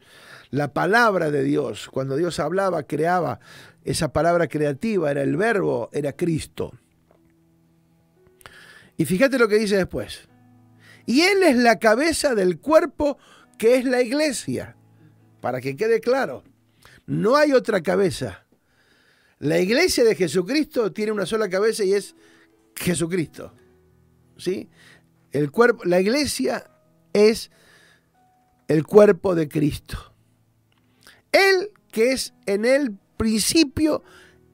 [0.51, 1.89] La palabra de Dios.
[1.91, 3.41] Cuando Dios hablaba, creaba.
[3.87, 6.76] Esa palabra creativa era el verbo, era Cristo.
[8.97, 10.28] Y fíjate lo que dice después.
[11.07, 13.16] Y Él es la cabeza del cuerpo
[13.59, 14.76] que es la iglesia.
[15.41, 16.43] Para que quede claro,
[17.07, 18.45] no hay otra cabeza.
[19.39, 22.16] La iglesia de Jesucristo tiene una sola cabeza y es
[22.74, 23.55] Jesucristo.
[24.37, 24.68] ¿Sí?
[25.30, 26.68] El cuerpo, la iglesia
[27.12, 27.53] es
[28.66, 30.12] el cuerpo de Cristo.
[31.30, 34.03] Él que es en el principio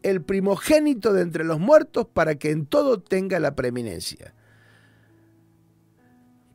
[0.02, 4.34] el primogénito de entre los muertos para que en todo tenga la preeminencia.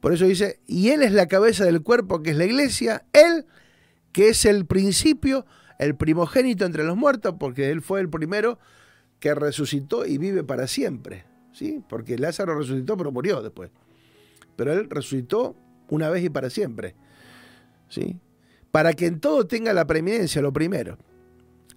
[0.01, 3.45] Por eso dice, y Él es la cabeza del cuerpo que es la iglesia, Él
[4.11, 5.45] que es el principio,
[5.79, 8.59] el primogénito entre los muertos, porque Él fue el primero
[9.19, 11.25] que resucitó y vive para siempre.
[11.53, 11.83] ¿sí?
[11.87, 13.71] Porque Lázaro resucitó pero murió después.
[14.55, 15.55] Pero Él resucitó
[15.89, 16.95] una vez y para siempre.
[17.89, 18.19] ¿sí?
[18.71, 20.97] Para que en todo tenga la preeminencia, lo primero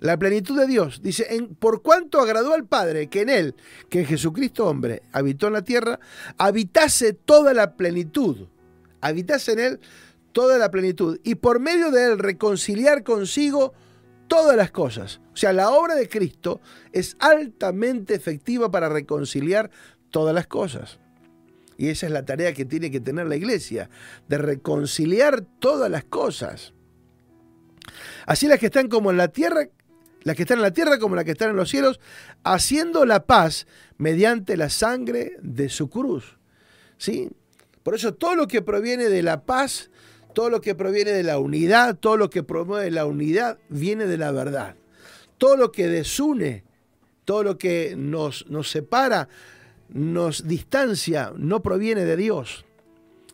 [0.00, 1.00] la plenitud de Dios.
[1.02, 3.54] Dice, por cuanto agradó al Padre que en Él,
[3.88, 6.00] que en Jesucristo hombre, habitó en la tierra,
[6.38, 8.48] habitase toda la plenitud.
[9.00, 9.80] Habitase en Él
[10.32, 11.20] toda la plenitud.
[11.22, 13.74] Y por medio de Él reconciliar consigo
[14.26, 15.20] todas las cosas.
[15.32, 16.60] O sea, la obra de Cristo
[16.92, 19.70] es altamente efectiva para reconciliar
[20.10, 20.98] todas las cosas.
[21.76, 23.88] Y esa es la tarea que tiene que tener la iglesia,
[24.28, 26.74] de reconciliar todas las cosas.
[28.26, 29.66] Así las que están como en la tierra
[30.22, 32.00] las que están en la tierra como las que están en los cielos,
[32.44, 33.66] haciendo la paz
[33.98, 36.38] mediante la sangre de su cruz.
[36.98, 37.30] ¿Sí?
[37.82, 39.90] Por eso todo lo que proviene de la paz,
[40.34, 44.18] todo lo que proviene de la unidad, todo lo que promueve la unidad, viene de
[44.18, 44.76] la verdad.
[45.38, 46.64] Todo lo que desune,
[47.24, 49.28] todo lo que nos, nos separa,
[49.88, 52.66] nos distancia, no proviene de Dios.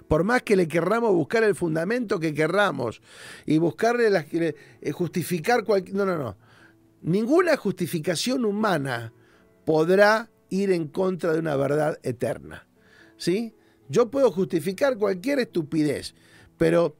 [0.07, 3.03] Por más que le querramos buscar el fundamento que querramos
[3.45, 5.97] y buscarle eh, justificar cualquier...
[5.97, 6.45] No, no, no
[7.07, 9.12] Ninguna justificación humana
[9.64, 12.66] podrá ir en contra de una verdad eterna.
[13.16, 13.54] ¿Sí?
[13.88, 16.16] Yo puedo justificar cualquier estupidez,
[16.59, 16.96] pero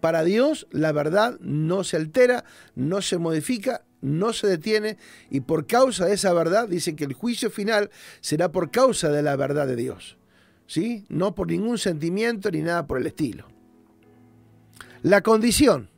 [0.00, 2.44] para Dios la verdad no se altera,
[2.74, 4.98] no se modifica, no se detiene
[5.30, 7.90] y por causa de esa verdad dice que el juicio final
[8.20, 10.18] será por causa de la verdad de Dios.
[10.66, 11.06] ¿Sí?
[11.08, 13.46] No por ningún sentimiento ni nada por el estilo.
[15.00, 15.88] La condición.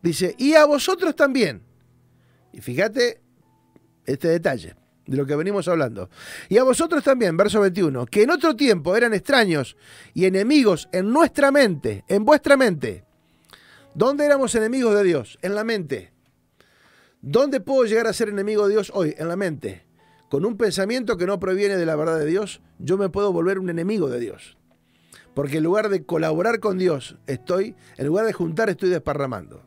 [0.00, 1.67] Dice, y a vosotros también
[2.52, 3.20] y fíjate
[4.06, 4.74] este detalle
[5.08, 6.10] de lo que venimos hablando.
[6.48, 9.76] Y a vosotros también, verso 21, que en otro tiempo eran extraños
[10.14, 13.04] y enemigos en nuestra mente, en vuestra mente.
[13.94, 15.38] ¿Dónde éramos enemigos de Dios?
[15.42, 16.12] En la mente.
[17.20, 19.14] ¿Dónde puedo llegar a ser enemigo de Dios hoy?
[19.18, 19.86] En la mente.
[20.28, 23.58] Con un pensamiento que no proviene de la verdad de Dios, yo me puedo volver
[23.58, 24.58] un enemigo de Dios.
[25.34, 29.62] Porque en lugar de colaborar con Dios, estoy, en lugar de juntar, estoy desparramando.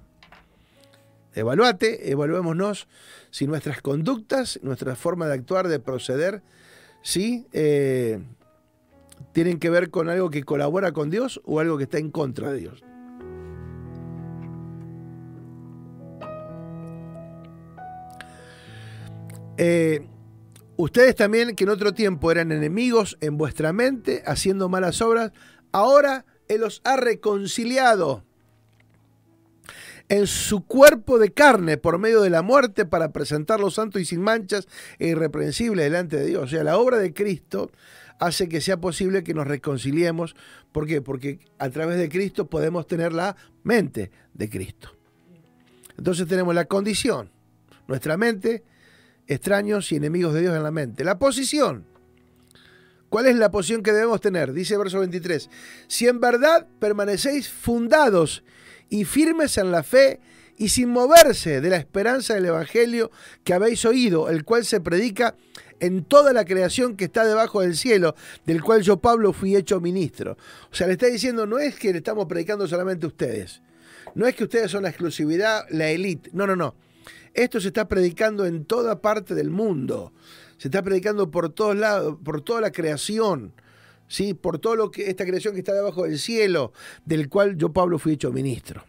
[1.33, 2.87] Evaluate, evaluémonos
[3.29, 6.41] si nuestras conductas, nuestra forma de actuar, de proceder,
[7.01, 7.47] ¿sí?
[7.53, 8.19] Eh,
[9.31, 12.51] tienen que ver con algo que colabora con Dios o algo que está en contra
[12.51, 12.83] de Dios.
[19.57, 20.07] Eh,
[20.75, 25.31] ustedes también que en otro tiempo eran enemigos en vuestra mente, haciendo malas obras,
[25.71, 28.25] ahora Él los ha reconciliado
[30.11, 34.21] en su cuerpo de carne por medio de la muerte para presentarlo santo y sin
[34.21, 34.67] manchas
[34.99, 36.43] e irreprensible delante de Dios.
[36.43, 37.71] O sea, la obra de Cristo
[38.19, 40.35] hace que sea posible que nos reconciliemos.
[40.73, 41.01] ¿Por qué?
[41.01, 44.89] Porque a través de Cristo podemos tener la mente de Cristo.
[45.97, 47.31] Entonces tenemos la condición,
[47.87, 48.65] nuestra mente,
[49.27, 51.05] extraños y enemigos de Dios en la mente.
[51.05, 51.85] La posición.
[53.11, 54.53] ¿Cuál es la posición que debemos tener?
[54.53, 55.49] Dice verso 23.
[55.87, 58.41] Si en verdad permanecéis fundados
[58.87, 60.21] y firmes en la fe
[60.57, 63.11] y sin moverse de la esperanza del Evangelio
[63.43, 65.35] que habéis oído, el cual se predica
[65.81, 69.81] en toda la creación que está debajo del cielo, del cual yo, Pablo, fui hecho
[69.81, 70.37] ministro.
[70.71, 73.61] O sea, le está diciendo, no es que le estamos predicando solamente a ustedes,
[74.15, 76.75] no es que ustedes son la exclusividad, la élite, no, no, no.
[77.33, 80.13] Esto se está predicando en toda parte del mundo,
[80.57, 83.53] se está predicando por todos lados, por toda la creación.
[84.11, 84.33] ¿sí?
[84.33, 86.73] por todo lo que esta creación que está debajo del cielo,
[87.05, 88.83] del cual yo, Pablo, fui hecho ministro.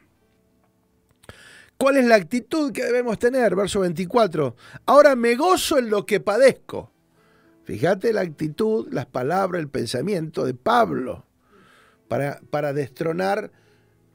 [1.76, 3.56] ¿Cuál es la actitud que debemos tener?
[3.56, 4.56] Verso 24.
[4.86, 6.92] Ahora me gozo en lo que padezco.
[7.64, 11.24] Fíjate la actitud, las palabras, el pensamiento de Pablo
[12.08, 13.52] para, para destronar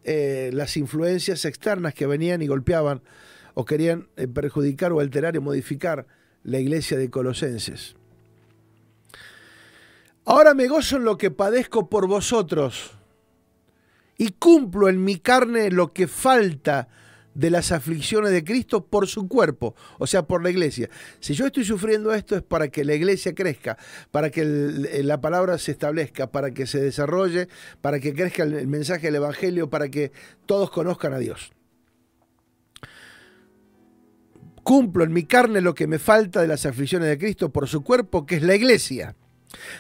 [0.04, 3.02] eh, las influencias externas que venían y golpeaban
[3.60, 6.06] o querían eh, perjudicar o alterar y modificar
[6.44, 7.96] la iglesia de Colosenses.
[10.26, 12.92] Ahora me gozo en lo que padezco por vosotros
[14.16, 16.88] y cumplo en mi carne lo que falta
[17.34, 20.92] de las aflicciones de Cristo por su cuerpo, o sea, por la iglesia.
[21.20, 23.76] Si yo estoy sufriendo esto es para que la iglesia crezca,
[24.12, 27.48] para que la palabra se establezca, para que se desarrolle,
[27.82, 30.12] para que crezca el mensaje del Evangelio, para que
[30.46, 31.57] todos conozcan a Dios.
[34.68, 37.86] Cumplo en mi carne lo que me falta de las aflicciones de Cristo por su
[37.86, 39.16] cuerpo, que es la iglesia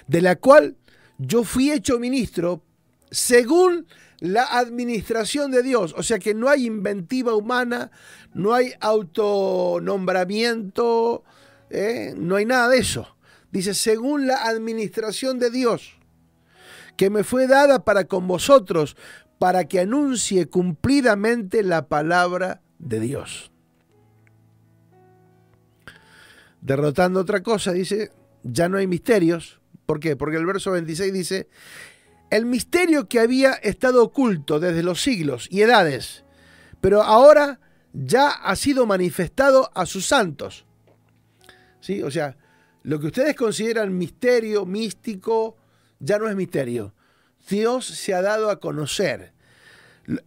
[0.07, 0.77] de la cual
[1.17, 2.63] yo fui hecho ministro
[3.11, 3.85] según
[4.21, 5.93] la administración de Dios.
[5.97, 7.91] O sea que no hay inventiva humana,
[8.33, 11.25] no hay autonombramiento,
[11.69, 12.13] ¿eh?
[12.15, 13.17] no hay nada de eso.
[13.51, 15.97] Dice, según la administración de Dios,
[16.95, 18.95] que me fue dada para con vosotros,
[19.37, 23.51] para que anuncie cumplidamente la palabra de Dios.
[26.67, 28.11] Derrotando otra cosa, dice,
[28.43, 29.61] ya no hay misterios.
[29.85, 30.17] ¿Por qué?
[30.17, 31.47] Porque el verso 26 dice,
[32.29, 36.25] el misterio que había estado oculto desde los siglos y edades,
[36.81, 37.61] pero ahora
[37.93, 40.65] ya ha sido manifestado a sus santos.
[41.79, 42.03] ¿Sí?
[42.03, 42.35] O sea,
[42.83, 45.55] lo que ustedes consideran misterio, místico,
[45.99, 46.93] ya no es misterio.
[47.49, 49.31] Dios se ha dado a conocer.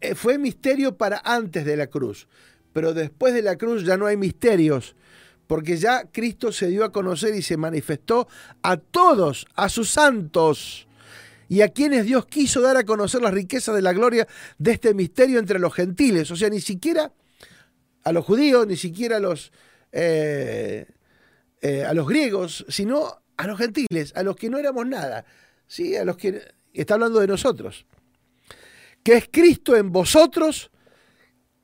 [0.01, 2.29] Eh, fue misterio para antes de la cruz,
[2.73, 4.97] pero después de la cruz ya no hay misterios,
[5.51, 8.29] porque ya Cristo se dio a conocer y se manifestó
[8.63, 10.87] a todos, a sus santos,
[11.49, 14.29] y a quienes Dios quiso dar a conocer las riquezas de la gloria
[14.59, 16.31] de este misterio entre los gentiles.
[16.31, 17.13] O sea, ni siquiera
[18.05, 19.51] a los judíos, ni siquiera a los,
[19.91, 20.87] eh,
[21.63, 25.25] eh, a los griegos, sino a los gentiles, a los que no éramos nada,
[25.67, 25.97] ¿sí?
[25.97, 27.87] a los que está hablando de nosotros.
[29.03, 30.71] Que es Cristo en vosotros,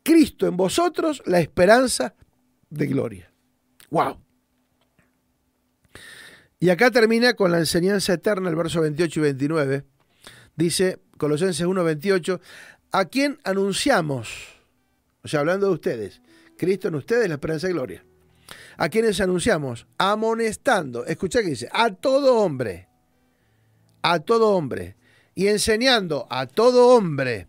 [0.02, 2.16] Cristo en vosotros, la esperanza
[2.68, 3.30] de gloria.
[3.90, 4.18] ¡Wow!
[6.58, 9.84] Y acá termina con la enseñanza eterna, el verso 28 y 29.
[10.56, 12.40] Dice Colosenses 1, 28,
[12.92, 14.28] a quién anunciamos,
[15.22, 16.22] o sea, hablando de ustedes,
[16.56, 18.04] Cristo en ustedes, la esperanza de gloria.
[18.78, 19.86] ¿A quienes anunciamos?
[19.98, 21.04] Amonestando.
[21.04, 22.88] Escucha que dice, a todo hombre,
[24.02, 24.96] a todo hombre,
[25.34, 27.48] y enseñando a todo hombre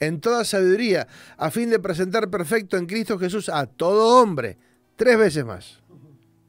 [0.00, 1.06] en toda sabiduría,
[1.36, 4.58] a fin de presentar perfecto en Cristo Jesús a todo hombre.
[5.00, 5.78] Tres veces más.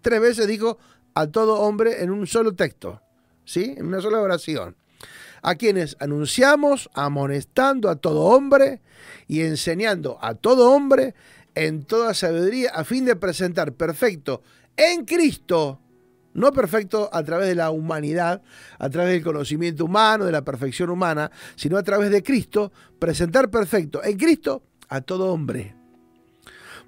[0.01, 0.77] Tres veces dijo
[1.13, 3.01] a todo hombre en un solo texto,
[3.45, 3.75] ¿sí?
[3.77, 4.75] En una sola oración.
[5.41, 8.81] A quienes anunciamos, amonestando a todo hombre
[9.25, 11.15] y enseñando a todo hombre
[11.55, 14.41] en toda sabiduría, a fin de presentar perfecto
[14.75, 15.79] en Cristo,
[16.33, 18.41] no perfecto a través de la humanidad,
[18.79, 23.49] a través del conocimiento humano, de la perfección humana, sino a través de Cristo, presentar
[23.49, 25.73] perfecto en Cristo a todo hombre.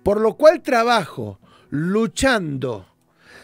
[0.03, 1.39] Por lo cual trabajo
[1.73, 2.85] luchando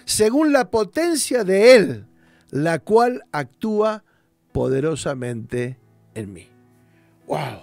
[0.06, 2.06] según la potencia de Él,
[2.52, 4.04] la cual actúa
[4.52, 5.80] poderosamente
[6.14, 6.48] en mí.
[7.26, 7.62] ¡Wow!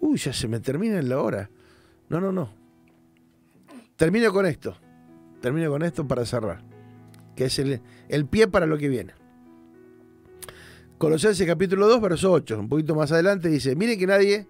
[0.00, 1.48] Uy, ya se me termina en la hora.
[2.10, 2.50] No, no, no.
[3.96, 4.76] Termino con esto.
[5.40, 6.62] Termino con esto para cerrar.
[7.34, 9.14] Que es el, el pie para lo que viene.
[10.98, 12.60] Colosenses capítulo 2, verso 8.
[12.60, 14.46] Un poquito más adelante dice, miren que nadie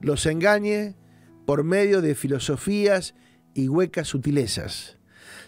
[0.00, 0.94] los engañe
[1.46, 3.16] por medio de filosofías
[3.54, 4.98] y huecas sutilezas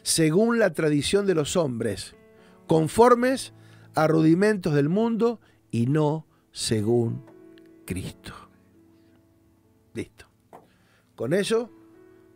[0.05, 2.15] según la tradición de los hombres,
[2.67, 3.55] conformes
[3.95, 5.41] a rudimentos del mundo
[5.71, 7.25] y no según
[7.87, 8.35] Cristo.
[9.95, 10.27] Listo.
[11.17, 11.71] Con eso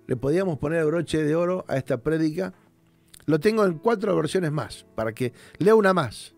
[0.06, 2.54] le podíamos poner broche de oro a esta prédica.
[3.26, 6.34] Lo tengo en cuatro versiones más, para que lea una más.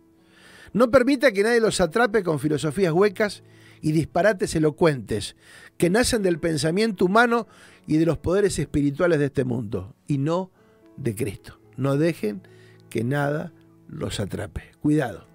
[0.73, 3.45] No permita que nadie los atrape con filosofías huecas
[3.81, 5.37] y disparates elocuentes
[5.79, 7.47] que nacen del pensamiento humano
[7.87, 10.51] y de los poderes espirituales de este mundo, y no
[10.97, 11.61] de Cristo.
[11.77, 12.43] No dejen
[12.91, 13.53] que nada
[13.89, 14.73] los atrape.
[14.81, 15.27] Cuidado.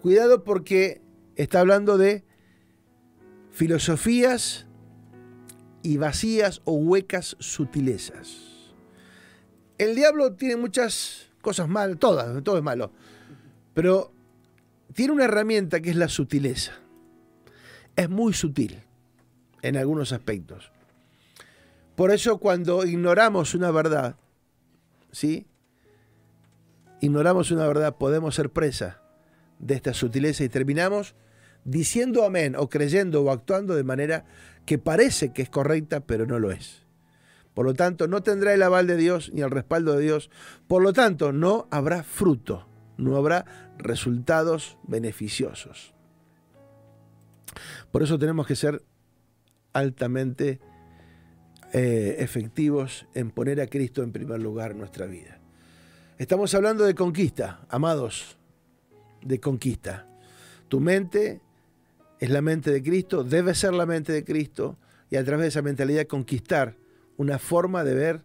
[0.00, 1.02] Cuidado porque
[1.36, 2.24] está hablando de
[3.50, 4.66] filosofías
[5.82, 8.72] y vacías o huecas sutilezas.
[9.78, 12.92] El diablo tiene muchas cosas malas, todas, todo es malo,
[13.74, 14.12] pero
[14.94, 16.81] tiene una herramienta que es la sutileza.
[17.96, 18.82] Es muy sutil
[19.62, 20.70] en algunos aspectos.
[21.94, 24.16] Por eso cuando ignoramos una verdad,
[25.10, 25.46] ¿sí?
[27.00, 29.00] ignoramos una verdad, podemos ser presa
[29.58, 31.14] de esta sutileza y terminamos
[31.64, 34.24] diciendo amén o creyendo o actuando de manera
[34.66, 36.82] que parece que es correcta, pero no lo es.
[37.54, 40.30] Por lo tanto, no tendrá el aval de Dios ni el respaldo de Dios.
[40.68, 42.66] Por lo tanto, no habrá fruto,
[42.96, 45.92] no habrá resultados beneficiosos.
[47.90, 48.82] Por eso tenemos que ser
[49.72, 50.60] altamente
[51.72, 55.38] eh, efectivos en poner a Cristo en primer lugar en nuestra vida.
[56.18, 58.36] Estamos hablando de conquista, amados,
[59.22, 60.06] de conquista.
[60.68, 61.40] Tu mente
[62.20, 64.78] es la mente de Cristo, debe ser la mente de Cristo
[65.10, 66.76] y a través de esa mentalidad conquistar
[67.16, 68.22] una forma de ver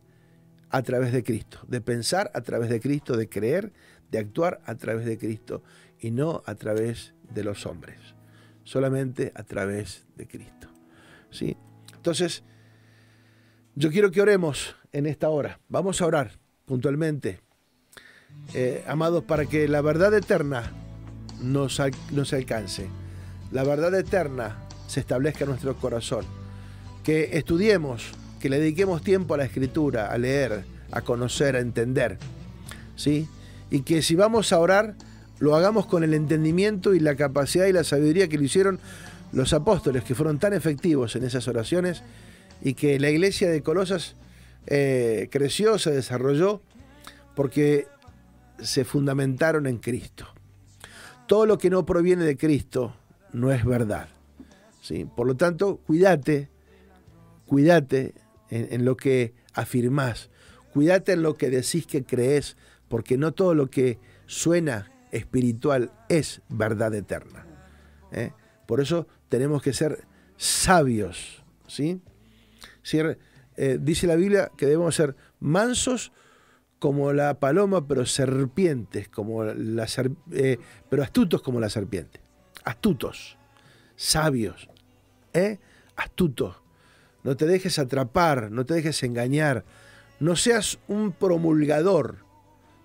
[0.70, 3.72] a través de Cristo, de pensar a través de Cristo, de creer,
[4.12, 5.64] de actuar a través de Cristo
[6.00, 7.98] y no a través de los hombres,
[8.68, 10.68] solamente a través de Cristo.
[11.32, 11.56] ¿Sí?
[11.96, 12.44] Entonces,
[13.76, 15.62] yo quiero que oremos en esta hora.
[15.70, 16.32] Vamos a orar
[16.66, 17.40] puntualmente,
[18.54, 20.70] eh, amados, para que la verdad eterna
[21.42, 22.90] nos, alcance.
[23.54, 24.58] la verdad eterna
[24.88, 26.26] se establezca en nuestro corazón.
[27.06, 28.12] Que estudiemos,
[28.42, 32.18] que le dediquemos tiempo a la escritura, a leer, a conocer, a entender.
[32.98, 33.30] ¿Sí?
[33.72, 34.96] Y que si vamos a orar,
[35.40, 38.80] lo hagamos con el entendimiento y la capacidad y la sabiduría que lo hicieron
[39.32, 42.04] los apóstoles, que fueron tan efectivos en esas oraciones,
[42.62, 44.16] y que la iglesia de Colosas
[44.66, 46.62] eh, creció, se desarrolló,
[47.36, 47.88] porque
[48.60, 50.26] se fundamentaron en Cristo.
[51.28, 52.96] Todo lo que no proviene de Cristo
[53.34, 54.08] no es verdad.
[54.82, 55.06] ¿sí?
[55.06, 56.50] Por lo tanto, cuídate,
[57.46, 58.16] cuídate
[58.50, 60.30] en, en lo que afirmás,
[60.74, 62.58] cuídate en lo que decís que crees,
[62.88, 67.46] porque no todo lo que suena espiritual es verdad eterna.
[68.12, 68.32] ¿eh?
[68.66, 70.06] Por eso tenemos que ser
[70.36, 71.44] sabios.
[71.68, 72.02] ¿sí?
[73.56, 76.12] Eh, dice la Biblia que debemos ser mansos
[76.80, 79.88] como la paloma, pero serpientes, como la
[80.32, 80.58] eh,
[80.90, 82.22] pero astutos como la serpiente.
[82.64, 83.38] Astutos,
[83.96, 84.70] sabios,
[85.96, 86.56] astutos.
[87.24, 89.66] No te dejes atrapar, no te dejes engañar.
[90.20, 92.18] No seas un promulgador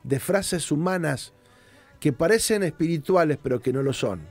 [0.05, 1.33] de frases humanas
[2.03, 4.23] que parecen espirituales pero que no lo son.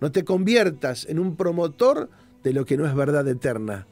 [0.00, 2.10] No te conviertas en un promotor
[2.42, 3.86] de lo que no es verdad eterna,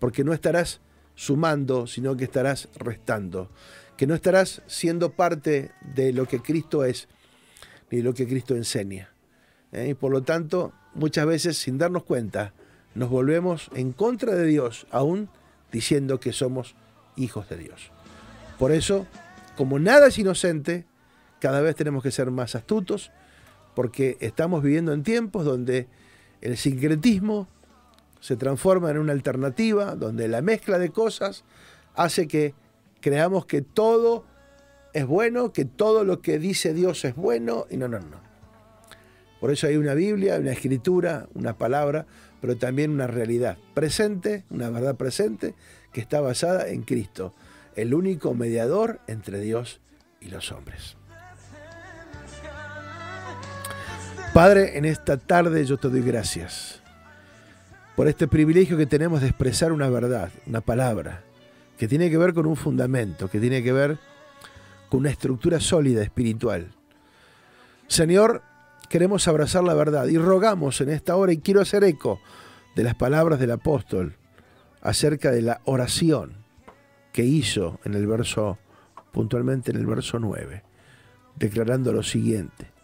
[0.00, 0.80] porque no estarás
[1.14, 3.52] sumando, sino que estarás restando,
[3.96, 7.06] que no estarás siendo parte de lo que Cristo es,
[7.88, 9.12] ni de lo que Cristo enseña.
[9.70, 9.90] ¿eh?
[9.90, 12.52] Y por lo tanto, muchas veces sin darnos cuenta,
[12.96, 15.28] nos volvemos en contra de Dios, aún
[15.70, 16.74] diciendo que somos
[17.14, 17.92] hijos de Dios.
[18.58, 19.06] Por eso,
[19.56, 20.84] como nada es inocente,
[21.40, 23.10] cada vez tenemos que ser más astutos,
[23.74, 25.86] porque estamos viviendo en tiempos donde
[26.40, 27.48] el sincretismo
[28.20, 31.44] se transforma en una alternativa, donde la mezcla de cosas
[31.94, 32.54] hace que
[33.00, 34.24] creamos que todo
[34.92, 38.26] es bueno, que todo lo que dice Dios es bueno, y no, no, no.
[39.40, 42.06] Por eso hay una Biblia, una escritura, una palabra,
[42.40, 45.54] pero también una realidad presente, una verdad presente,
[45.92, 47.34] que está basada en Cristo,
[47.74, 49.80] el único mediador entre Dios
[50.20, 50.95] y los hombres.
[54.32, 56.82] Padre, en esta tarde yo te doy gracias
[57.96, 61.22] por este privilegio que tenemos de expresar una verdad, una palabra,
[61.78, 63.98] que tiene que ver con un fundamento, que tiene que ver
[64.90, 66.68] con una estructura sólida espiritual.
[67.86, 68.42] Señor,
[68.90, 72.20] queremos abrazar la verdad y rogamos en esta hora, y quiero hacer eco
[72.74, 74.16] de las palabras del apóstol
[74.82, 76.44] acerca de la oración
[77.12, 78.58] que hizo en el verso,
[79.12, 80.62] puntualmente en el verso 9,
[81.36, 82.75] declarando lo siguiente.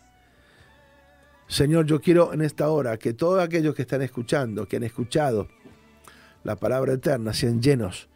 [1.52, 5.48] Señor, yo quiero en esta hora que todos aquellos que están escuchando, que han escuchado
[6.44, 8.08] la palabra eterna, sean llenos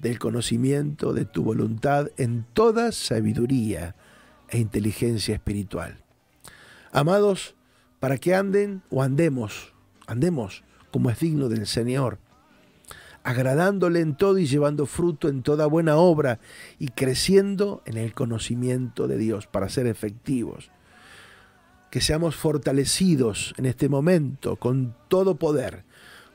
[0.00, 3.94] del conocimiento de tu voluntad en toda sabiduría
[4.48, 6.02] e inteligencia espiritual.
[6.90, 7.54] Amados,
[8.00, 9.72] para que anden o andemos,
[10.08, 12.18] andemos como es digno del Señor,
[13.22, 16.40] agradándole en todo y llevando fruto en toda buena obra
[16.80, 20.72] y creciendo en el conocimiento de Dios para ser efectivos
[21.90, 25.84] que seamos fortalecidos en este momento con todo poder,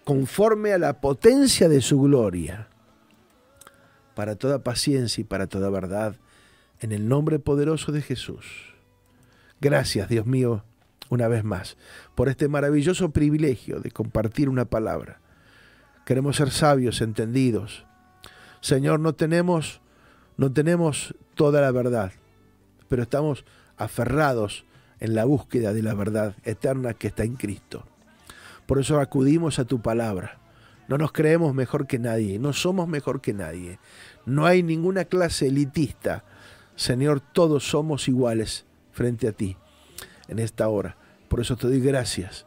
[0.04, 2.68] conforme a la potencia de su gloria,
[4.16, 6.16] para toda paciencia y para toda verdad,
[6.82, 8.46] en el nombre poderoso de Jesús.
[9.62, 10.64] Gracias, Dios mío,
[11.10, 11.78] una vez más,
[12.16, 15.22] por este maravilloso privilegio de compartir una palabra.
[16.06, 17.86] Queremos ser sabios, entendidos.
[18.62, 19.82] Señor, no tenemos,
[20.38, 22.12] no tenemos toda la verdad,
[22.90, 23.46] pero estamos
[23.78, 24.66] aferrados
[25.06, 27.86] en la búsqueda de la verdad eterna que está en Cristo.
[28.66, 30.40] Por eso acudimos a tu palabra.
[30.88, 33.80] No nos creemos mejor que nadie, no somos mejor que nadie.
[34.26, 36.24] No hay ninguna clase elitista.
[36.76, 39.58] Señor, todos somos iguales frente a ti
[40.28, 40.98] en esta hora.
[41.30, 42.46] Por eso te doy gracias,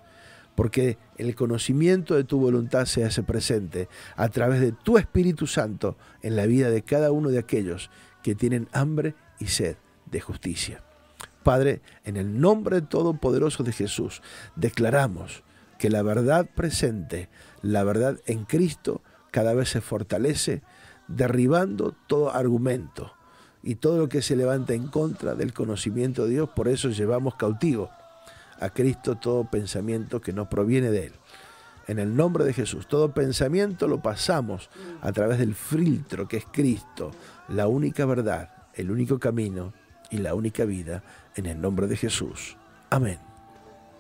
[0.55, 5.97] porque el conocimiento de tu voluntad se hace presente a través de tu Espíritu Santo
[6.23, 7.91] en la vida de cada uno de aquellos
[8.23, 9.77] que tienen hambre y sed
[10.07, 10.83] de justicia.
[11.43, 14.23] Padre, en el nombre todopoderoso de Jesús,
[14.57, 15.43] declaramos
[15.79, 17.29] que la verdad presente,
[17.63, 20.63] la verdad en Cristo, cada vez se fortalece,
[21.07, 23.13] derribando todo argumento
[23.63, 26.51] y todo lo que se levanta en contra del conocimiento de Dios.
[26.51, 27.91] Por eso llevamos cautivo
[28.61, 31.13] a Cristo todo pensamiento que no proviene de Él.
[31.87, 34.69] En el nombre de Jesús, todo pensamiento lo pasamos
[35.01, 37.13] a través del filtro que es Cristo,
[37.49, 39.73] la única verdad, el único camino
[40.11, 41.03] y la única vida
[41.39, 42.57] en el nombre de Jesús.
[42.91, 43.19] Amén.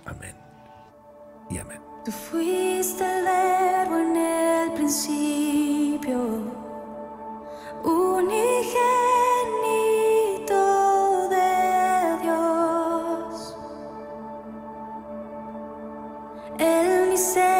[0.04, 0.34] Amén.
[1.48, 1.80] Y amén.
[2.04, 6.18] Tú fuiste el verbo en el principio,
[7.84, 8.88] unigénito
[11.28, 13.56] de Dios.
[16.58, 17.57] El misterio